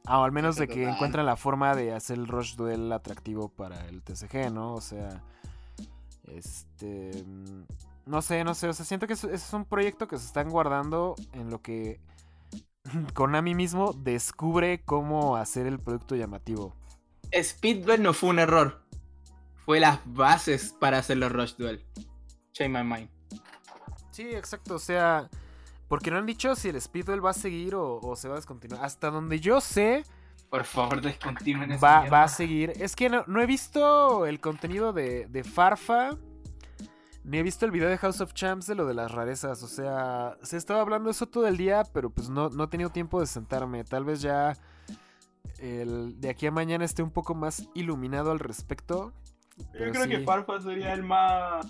[0.06, 3.48] Ah, o al menos de que encuentren la forma de hacer el Rush Duel atractivo
[3.48, 4.74] para el TCG, ¿no?
[4.74, 5.22] O sea.
[6.28, 7.24] Este.
[7.26, 7.62] mm,
[8.06, 8.68] No sé, no sé.
[8.68, 12.00] O sea, siento que es, es un proyecto que se están guardando en lo que
[13.14, 16.74] Konami mismo descubre cómo hacer el producto llamativo.
[17.42, 18.83] Speedball no fue un error.
[19.64, 21.84] Fue las bases para hacer los Rush Duel.
[22.52, 23.10] Change my mind.
[24.10, 24.74] Sí, exacto.
[24.76, 25.28] O sea,
[25.88, 28.36] porque no han dicho si el Speedball va a seguir o, o se va a
[28.36, 28.84] descontinuar.
[28.84, 30.04] Hasta donde yo sé,
[30.50, 32.72] Por favor, descontinúen va, va a seguir.
[32.76, 36.10] Es que no, no he visto el contenido de, de Farfa.
[37.24, 39.62] Ni he visto el video de House of Champs de lo de las rarezas.
[39.62, 42.90] O sea, se estaba hablando eso todo el día, pero pues no, no he tenido
[42.90, 43.82] tiempo de sentarme.
[43.82, 44.56] Tal vez ya
[45.58, 49.12] el, de aquí a mañana esté un poco más iluminado al respecto.
[49.56, 50.10] Yo creo sí.
[50.10, 51.66] que Farfa sería el más,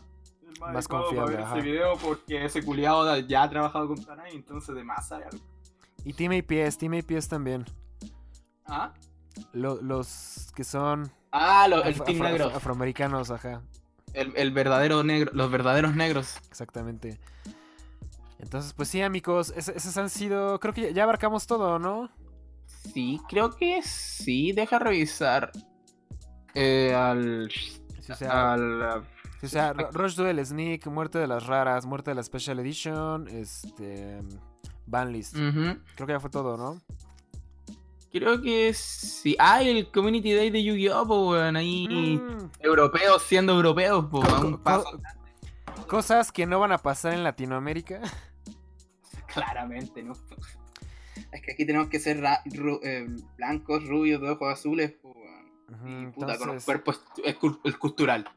[0.49, 4.35] el más, confiable, para ver ese video porque ese culiado ya ha trabajado con Tanay,
[4.35, 5.45] entonces de más sabe algo.
[6.05, 7.65] Y Team APS, Team APS también.
[8.67, 8.93] ¿Ah?
[9.53, 12.47] Lo- los que son Ah, lo- el afro- Team afro- Negro.
[12.55, 13.63] afroamericanos, ajá.
[14.13, 15.31] El, el verdadero negro.
[15.35, 16.37] Los verdaderos negros.
[16.49, 17.19] Exactamente.
[18.39, 20.61] Entonces, pues sí, amigos, es- esos han sido.
[20.61, 22.11] Creo que ya abarcamos todo, ¿no?
[22.67, 24.53] Sí, creo que sí.
[24.53, 25.51] Deja revisar.
[26.55, 27.51] Eh, al.
[27.51, 29.05] Sí, o sea, al.
[29.41, 32.59] sí, o sea, Ru- Rush Duel, Sneak, Muerte de las Raras, Muerte de la Special
[32.61, 34.21] Edition, este.
[34.87, 35.35] Banlist.
[35.37, 35.79] Ujú.
[35.95, 36.81] Creo que ya fue todo, ¿no?
[38.13, 39.35] Creo que sí.
[39.41, 41.31] Ah, el Community Day de Yu-Gi-Oh!
[41.31, 41.89] weón, ahí.
[42.19, 45.01] Mm, Europeos siendo europeos, po, Co- a un co- paso.
[45.89, 48.01] cosas que no van a pasar en Latinoamérica.
[49.27, 50.13] Claramente, ¿no?
[51.33, 52.23] Es que aquí tenemos que ser
[52.83, 55.13] eh, blancos, rubios, de ojos azules, po,
[55.87, 56.93] Y puta, con un cuerpo
[57.65, 58.29] escultural.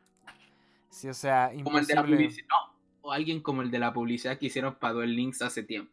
[0.90, 2.48] sí, o sea, Como el de la publicidad.
[2.50, 5.92] No, o alguien como el de la publicidad que hicieron para Duel Links hace tiempo.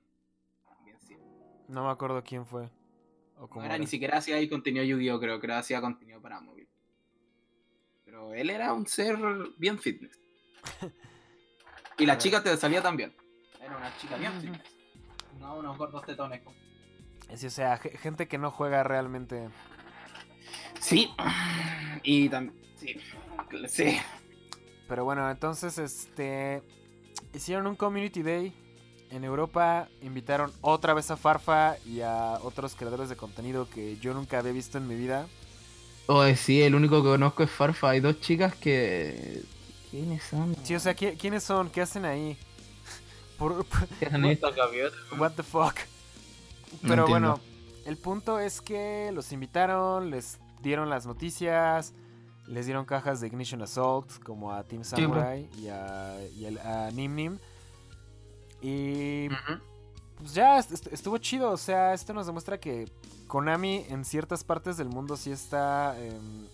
[1.68, 2.68] No me acuerdo quién fue.
[3.39, 3.78] O No era era.
[3.78, 5.18] ni siquiera hacía ahí contenido Yu-Gi-Oh!
[5.18, 6.68] Creo que hacía contenido para móvil.
[8.05, 9.18] Pero él era un ser
[9.59, 10.18] bien fitness.
[11.99, 13.14] y la chica te salía también.
[13.61, 14.62] Era una chica bien fitness.
[15.41, 16.43] No unos gordos tetones.
[17.35, 19.49] Sí, o sea, ge- gente que no juega realmente.
[20.80, 21.11] Sí.
[22.02, 22.55] Y también.
[22.78, 22.96] Sí.
[23.68, 23.96] Sí.
[24.88, 26.62] Pero bueno, entonces, este.
[27.32, 28.52] Hicieron un Community Day
[29.11, 29.88] en Europa.
[30.02, 34.52] Invitaron otra vez a Farfa y a otros creadores de contenido que yo nunca había
[34.52, 35.26] visto en mi vida.
[36.07, 37.90] Oye, sí, el único que conozco es Farfa.
[37.90, 39.42] Hay dos chicas que.
[39.90, 40.55] ¿Quiénes son?
[40.64, 41.70] Sí, o sea, ¿qui- ¿quiénes son?
[41.70, 42.36] ¿Qué hacen ahí?
[43.38, 43.64] Por,
[43.98, 44.38] ¿Qué hacen
[45.18, 45.74] what the fuck.
[46.82, 47.09] No Pero entiendo.
[47.09, 47.40] bueno,
[47.86, 51.94] el punto es que los invitaron, les dieron las noticias,
[52.46, 54.96] les dieron cajas de Ignition Assault, como a Team Sí.
[54.96, 57.38] Samurai y, a, y a Nim Nim.
[58.60, 59.28] Y
[60.16, 62.90] pues ya est- est- estuvo chido, o sea, esto nos demuestra que
[63.26, 66.46] Konami en ciertas partes del mundo sí está em,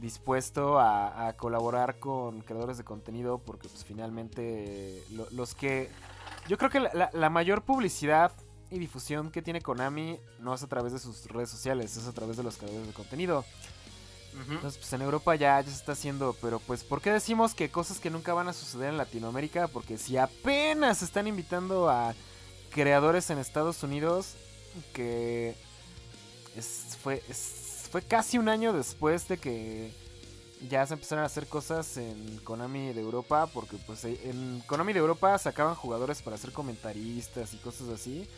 [0.00, 5.90] dispuesto a, a colaborar con creadores de contenido porque pues finalmente lo- los que...
[6.48, 8.32] Yo creo que la, la- la mayor publicidad
[8.70, 12.12] y difusión que tiene Konami no es a través de sus redes sociales, es a
[12.12, 13.44] través de los creadores de contenido.
[14.56, 17.70] Entonces, pues en Europa ya, ya se está haciendo, pero pues, ¿por qué decimos que
[17.70, 19.66] cosas que nunca van a suceder en Latinoamérica?
[19.68, 22.14] Porque si apenas están invitando a
[22.70, 24.34] creadores en Estados Unidos,
[24.92, 25.54] que
[26.54, 29.94] es- fue, es- fue casi un año después de que
[30.68, 34.98] ya se empezaron a hacer cosas en Konami de Europa, porque pues en Konami de
[34.98, 38.28] Europa sacaban jugadores para ser comentaristas y cosas así,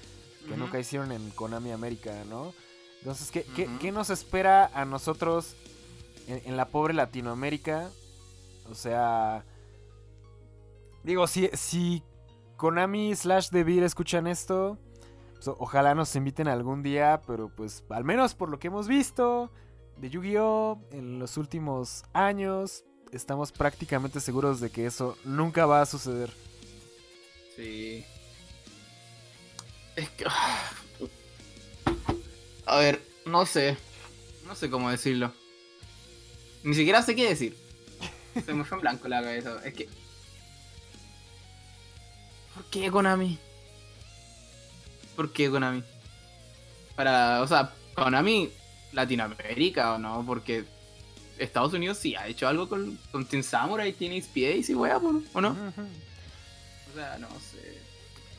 [0.48, 2.52] que nunca hicieron en Konami América, ¿no?
[3.00, 5.54] Entonces, ¿qué, qué- qué nos espera a nosotros
[6.26, 7.90] en, en la pobre Latinoamérica?
[8.70, 9.44] O sea,
[11.04, 12.02] digo, si, si
[12.56, 14.78] Konami slash Devir escuchan esto,
[15.34, 19.50] pues, ojalá nos inviten algún día, pero pues al menos por lo que hemos visto
[19.96, 20.80] de Yu-Gi-Oh!
[20.90, 26.30] en los últimos años, estamos prácticamente seguros de que eso nunca va a suceder.
[27.56, 28.04] Sí.
[29.98, 30.24] Es que.
[32.66, 33.76] A ver, no sé.
[34.46, 35.32] No sé cómo decirlo.
[36.62, 37.56] Ni siquiera sé qué decir.
[38.46, 39.60] Se me fue en blanco la cabeza.
[39.64, 39.88] Es que.
[42.54, 43.38] ¿Por qué Konami?
[45.16, 45.82] ¿Por qué Konami?
[46.94, 47.42] Para.
[47.42, 48.50] O sea, Konami
[48.92, 50.64] Latinoamérica o no, porque
[51.38, 55.40] Estados Unidos sí ha hecho algo con, con Team Samurai, tiene Space y wea, ¿o
[55.40, 55.48] no?
[55.48, 57.77] O sea, no sé.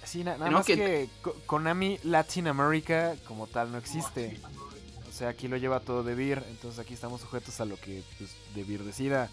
[0.09, 1.09] Sí, na- nada más que-
[1.45, 4.39] Konami Latin America como tal no existe.
[5.07, 8.31] O sea, aquí lo lleva todo Devir, entonces aquí estamos sujetos a lo que pues,
[8.55, 9.29] Devir decida.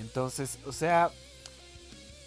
[0.00, 1.10] Entonces, o sea,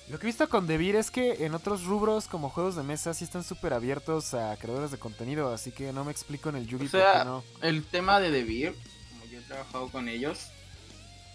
[0.10, 3.14] lo que he visto con Devir es que en otros rubros como juegos de mesa
[3.14, 6.68] sí están súper abiertos a creadores de contenido, así que no me explico en el
[6.68, 7.44] Yugi O sea, por qué no.
[7.68, 8.76] El tema de Devir,
[9.12, 10.40] como yo he trabajado con ellos,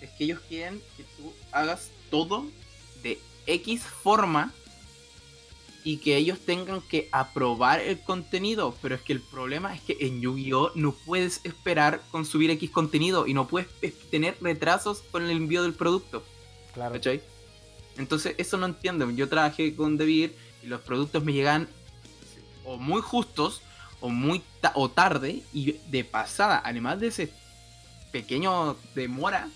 [0.00, 2.46] es que ellos quieren que tú hagas todo
[3.02, 4.52] de X forma
[5.88, 8.74] y que ellos tengan que aprobar el contenido.
[8.82, 10.72] Pero es que el problema es que en Yu-Gi-Oh!
[10.74, 13.70] no puedes esperar con subir X contenido y no puedes
[14.10, 16.22] tener retrasos con el envío del producto.
[16.74, 16.92] Claro.
[16.92, 17.22] ¿Cachai?
[17.96, 19.10] Entonces, eso no entiendo.
[19.12, 21.70] Yo trabajé con Debir y los productos me llegan
[22.66, 23.62] o muy justos
[24.02, 24.42] o muy
[24.74, 27.32] o tarde y de pasada, además de ese
[28.12, 29.48] pequeño demora,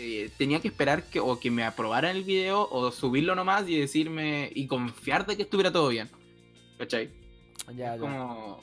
[0.00, 3.76] eh, tenía que esperar que o que me aprobaran el video o subirlo nomás y
[3.76, 6.08] decirme y confiar de que estuviera todo bien.
[6.78, 7.10] ¿Cachai?
[7.74, 7.98] Ya, ya.
[7.98, 8.62] Como...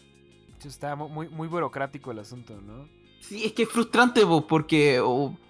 [0.64, 2.88] Está muy, muy burocrático el asunto, ¿no?
[3.20, 5.02] Sí, es que es frustrante, vos, porque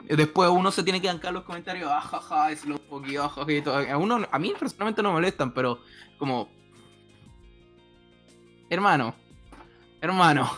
[0.09, 3.73] después uno se tiene que bancar los comentarios, ajaja, es lo poquito.
[3.73, 5.79] A, uno, a mí personalmente no me molestan, pero
[6.17, 6.49] como...
[8.69, 9.13] Hermano,
[10.01, 10.49] hermano,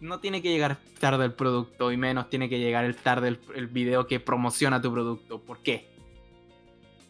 [0.00, 3.40] no tiene que llegar tarde el producto y menos tiene que llegar el tarde el,
[3.54, 5.40] el video que promociona tu producto.
[5.40, 5.88] ¿Por qué?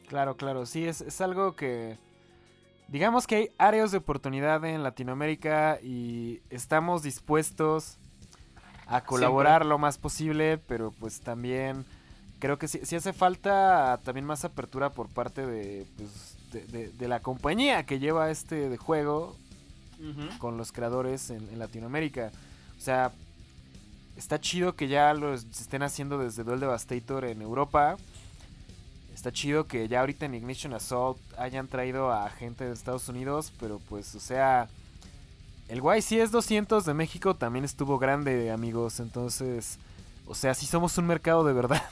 [0.09, 1.99] Claro, claro, sí, es, es algo que...
[2.89, 7.97] Digamos que hay áreas de oportunidad en Latinoamérica y estamos dispuestos
[8.87, 9.69] a colaborar Siempre.
[9.71, 11.87] lo más posible, pero pues también
[12.39, 16.89] creo que sí, sí, hace falta también más apertura por parte de, pues, de, de,
[16.91, 19.35] de la compañía que lleva este de juego
[19.99, 20.39] uh -huh.
[20.39, 22.33] con los creadores en, en, Latinoamérica.
[22.85, 23.13] O sea,
[24.15, 27.97] está chido que ya lo estén haciendo desde Duel Devastator en Europa.
[29.15, 33.55] Está chido que ya ahorita en Ignition Assault hayan traído a gente de Estados Unidos,
[33.59, 34.69] pero pues, o sea,
[35.71, 39.01] el YCS 200 de México también estuvo grande, amigos.
[39.01, 39.79] Entonces,
[40.27, 41.83] o sea, sí somos un mercado de verdad.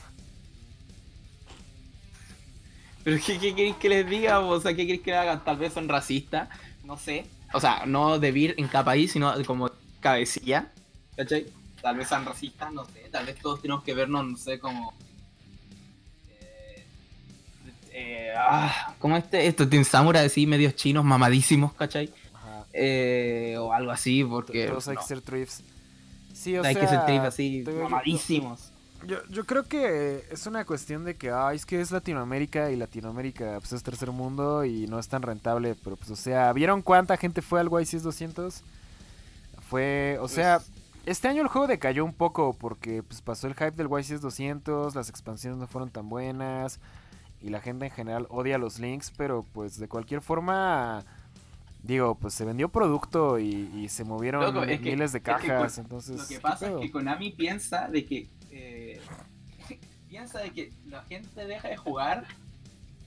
[3.02, 4.40] Pero ¿qué, qué queréis que les diga?
[4.40, 5.42] O sea, ¿qué queréis que hagan?
[5.42, 6.50] Tal vez son racistas,
[6.84, 7.24] no sé.
[7.54, 9.70] O sea, no de vir en cada país, sino como
[10.02, 10.71] cabecilla.
[11.16, 11.46] ¿Cachai?
[11.80, 13.08] Tal vez sean racistas, no sé.
[13.10, 14.94] Tal vez todos tenemos que vernos, no sé, como...
[16.30, 16.86] Eh,
[17.92, 22.12] eh, ah, como este, estos Team Samurai así, medios chinos, mamadísimos, ¿cachai?
[22.72, 24.66] Eh, o algo así, porque.
[24.66, 25.00] Todos hay no.
[25.02, 25.62] que ser trips.
[26.32, 28.72] Sí, o hay sea, que ser trips así, mamadísimos.
[29.06, 32.76] Yo, yo creo que es una cuestión de que, ay, es que es Latinoamérica y
[32.76, 36.82] Latinoamérica pues es tercer mundo y no es tan rentable, pero pues, o sea, ¿vieron
[36.82, 38.62] cuánta gente fue al YCS 200?
[39.68, 40.71] Fue, o sea, pues...
[41.06, 44.94] este año el juego decayó un poco porque pues pasó el hype del YCS 200,
[44.94, 46.80] las expansiones no fueron tan buenas
[47.40, 51.04] y la gente en general odia los links, pero pues de cualquier forma
[51.82, 55.80] digo, pues se vendió producto y, y se movieron Loco, miles que, de cajas, que,
[55.80, 56.16] entonces...
[56.16, 58.28] Lo que pasa es que Konami piensa de que...
[58.50, 59.00] Eh,
[60.08, 62.24] piensa de que la gente deja de jugar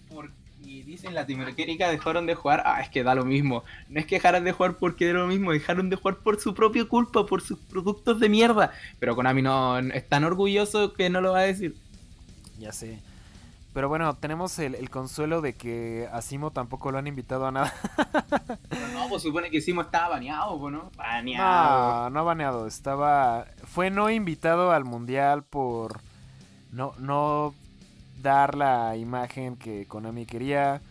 [0.09, 0.31] por,
[0.61, 3.63] y dicen Latinoamérica dejaron de jugar, ah, es que da lo mismo.
[3.89, 6.53] No es que dejaran de jugar porque da lo mismo, dejaron de jugar por su
[6.53, 8.71] propia culpa, por sus productos de mierda.
[8.99, 11.75] Pero Konami no es tan orgulloso que no lo va a decir.
[12.57, 12.99] Ya sé.
[13.73, 17.51] Pero bueno, tenemos el, el, consuelo de que a Simo tampoco lo han invitado a
[17.51, 17.73] nada.
[18.69, 20.91] Pero no, pues supone que Simo estaba baneado, ¿no?
[20.95, 22.03] Baneado.
[22.05, 22.67] No, no baneado.
[22.67, 23.47] Estaba.
[23.65, 25.99] Fue no invitado al mundial por
[26.71, 27.53] no, no
[28.29, 30.81] dar la imagen que Konami quería.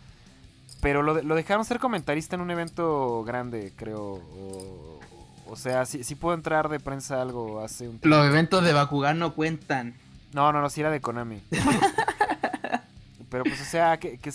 [0.80, 4.00] Pero lo, lo dejaron ser comentarista en un evento grande, creo.
[4.00, 5.00] O,
[5.46, 8.08] o sea, si sí, sí pudo entrar de prensa algo hace un tiempo.
[8.08, 9.94] Los eventos de Bakugan no cuentan.
[10.32, 11.42] No, no, no, si era de Konami.
[13.30, 14.32] Pero pues, o sea, que, que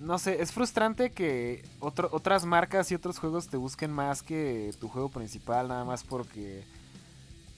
[0.00, 4.72] no sé, es frustrante que otro, otras marcas y otros juegos te busquen más que
[4.80, 6.64] tu juego principal, nada más porque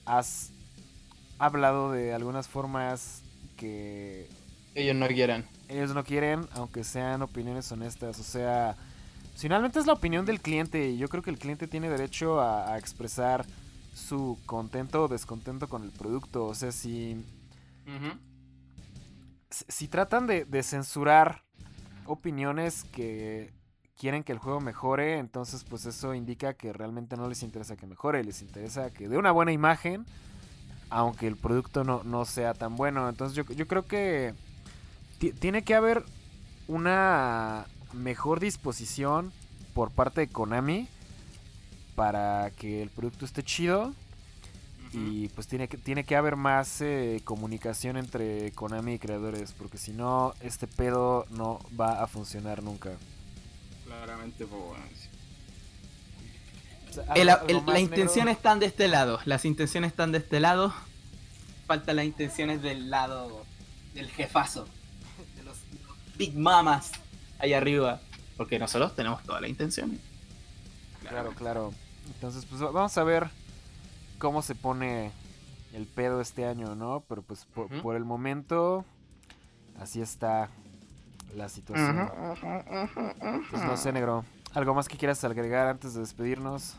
[0.05, 0.51] has
[1.39, 3.23] hablado de algunas formas
[3.57, 4.29] que
[4.75, 5.45] ellos no quieren.
[5.69, 8.19] Ellos no quieren, aunque sean opiniones honestas.
[8.19, 8.77] O sea,
[9.37, 12.73] finalmente es la opinión del cliente y yo creo que el cliente tiene derecho a,
[12.73, 13.47] a expresar
[13.95, 16.47] su contento o descontento con el producto.
[16.47, 17.17] O sea, si...
[17.87, 18.19] Uh -huh
[19.69, 21.43] si tratan de, de, censurar
[22.07, 23.53] opiniones que
[23.97, 27.87] quieren que el juego mejore, entonces pues eso indica que realmente no les interesa que
[27.87, 30.05] mejore, les interesa que dé una buena imagen,
[30.91, 33.09] aunque el producto no, no sea tan bueno.
[33.09, 34.35] Entonces yo, yo creo que
[35.19, 36.05] tiene que haber
[36.69, 39.33] una mejor disposición
[39.75, 40.89] por parte de Konami
[41.95, 43.95] para que el producto esté chido.
[44.97, 49.77] Y pues tiene que, tiene que haber más eh, comunicación entre Konami y creadores, porque
[49.77, 52.93] si no, este pedo no va a funcionar nunca.
[53.85, 54.85] Claramente, pues bueno.
[56.89, 60.39] O sea, el, el, las intenciones están de este lado, las intenciones están de este
[60.39, 60.73] lado,
[61.67, 63.45] faltan las intenciones del lado
[63.95, 64.69] del jefazo,
[66.17, 66.93] Big Mamas
[67.39, 68.01] ahí arriba,
[68.37, 69.99] porque nosotros tenemos toda la intención.
[71.09, 71.75] Claro, claro.
[72.07, 73.29] Entonces, pues vamos a ver
[74.19, 75.11] cómo se pone
[75.73, 77.05] el pedo este año, ¿no?
[77.09, 77.83] Pero pues por, uh -huh.
[77.83, 78.85] por el momento
[79.81, 80.51] así está
[81.35, 82.11] la situación.
[83.51, 84.25] Pues no sé, negro.
[84.55, 86.75] ¿Algo más que quieras agregar antes de despedirnos?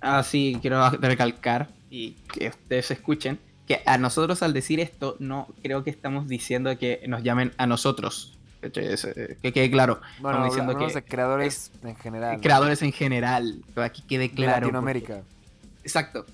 [0.00, 5.48] Ah, sí, quiero recalcar y que ustedes escuchen que a nosotros al decir esto no
[5.62, 8.35] creo que estamos diciendo que nos llamen a nosotros.
[8.60, 10.00] Que quede claro.
[10.20, 12.40] Bueno, diciendo que de creadores en general.
[12.40, 14.54] Creadores en general, para que quede claro.
[14.54, 15.22] De Latinoamérica.
[15.82, 16.26] exacto.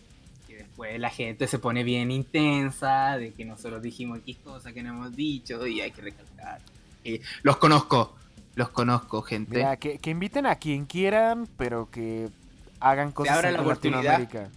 [0.49, 4.83] Y después la gente se pone bien intensa de que nosotros dijimos X cosas que
[4.83, 6.61] no hemos dicho y hay que recalcar.
[7.05, 8.17] Y los conozco,
[8.55, 9.57] los conozco, gente.
[9.57, 12.29] Mira, que, que inviten a quien quieran, pero que
[12.81, 14.51] hagan cosas se en Latinoamérica.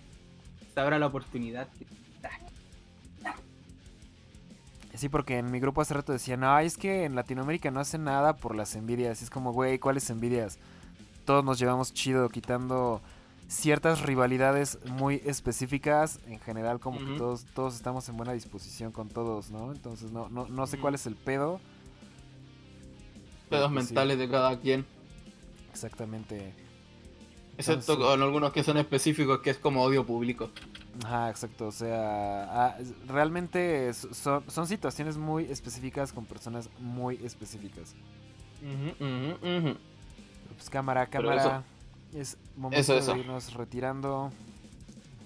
[0.74, 1.68] Se abra la oportunidad.
[4.98, 8.04] Sí, porque en mi grupo hace rato decían, no, es que en Latinoamérica no hacen
[8.04, 9.22] nada por las envidias.
[9.22, 10.58] Y es como, güey, ¿cuáles envidias?
[11.26, 13.02] Todos nos llevamos chido quitando
[13.48, 16.20] ciertas rivalidades muy específicas.
[16.28, 19.72] En general, como que todos, todos estamos en buena disposición con todos, ¿no?
[19.72, 21.60] Entonces, no, no, no sé cuál es el pedo.
[23.50, 24.86] Pedos pues mentales de cada quien.
[25.72, 26.54] Exactamente.
[27.58, 30.50] Excepto con algunos que son específicos, que es como odio público.
[31.04, 31.68] Ajá, exacto.
[31.68, 32.78] O sea, ah,
[33.08, 37.96] realmente son, son, situaciones muy específicas con personas muy específicas.
[40.56, 41.64] Pues cámara, cámara.
[42.14, 44.32] Es momento de irnos retirando.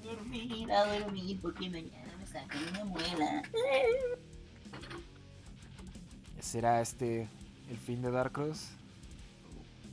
[0.04, 3.44] Dormir, a dormir, porque mañana me sacan una muela.
[6.40, 7.28] ¿Será este
[7.70, 8.70] el fin de Dark Cross?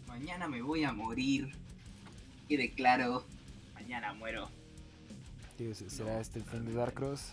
[0.07, 1.53] Mañana me voy a morir.
[2.49, 3.25] Y declaro,
[3.75, 4.49] mañana muero.
[5.89, 7.33] ¿Será este el fin de Dark Cross?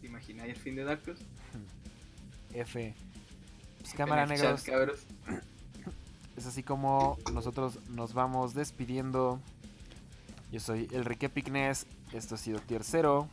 [0.00, 1.18] ¿Te imagináis el fin de Dark Cross?
[2.54, 2.94] F.
[3.80, 4.64] Pues cámara negros.
[6.36, 9.40] Es así como nosotros nos vamos despidiendo.
[10.50, 11.86] Yo soy Enrique Pignes.
[12.14, 13.28] Esto ha sido Tier 0.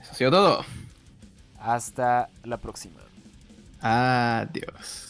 [0.00, 0.64] Eso ha sido todo.
[1.58, 3.00] Hasta la próxima.
[3.80, 5.09] Adiós.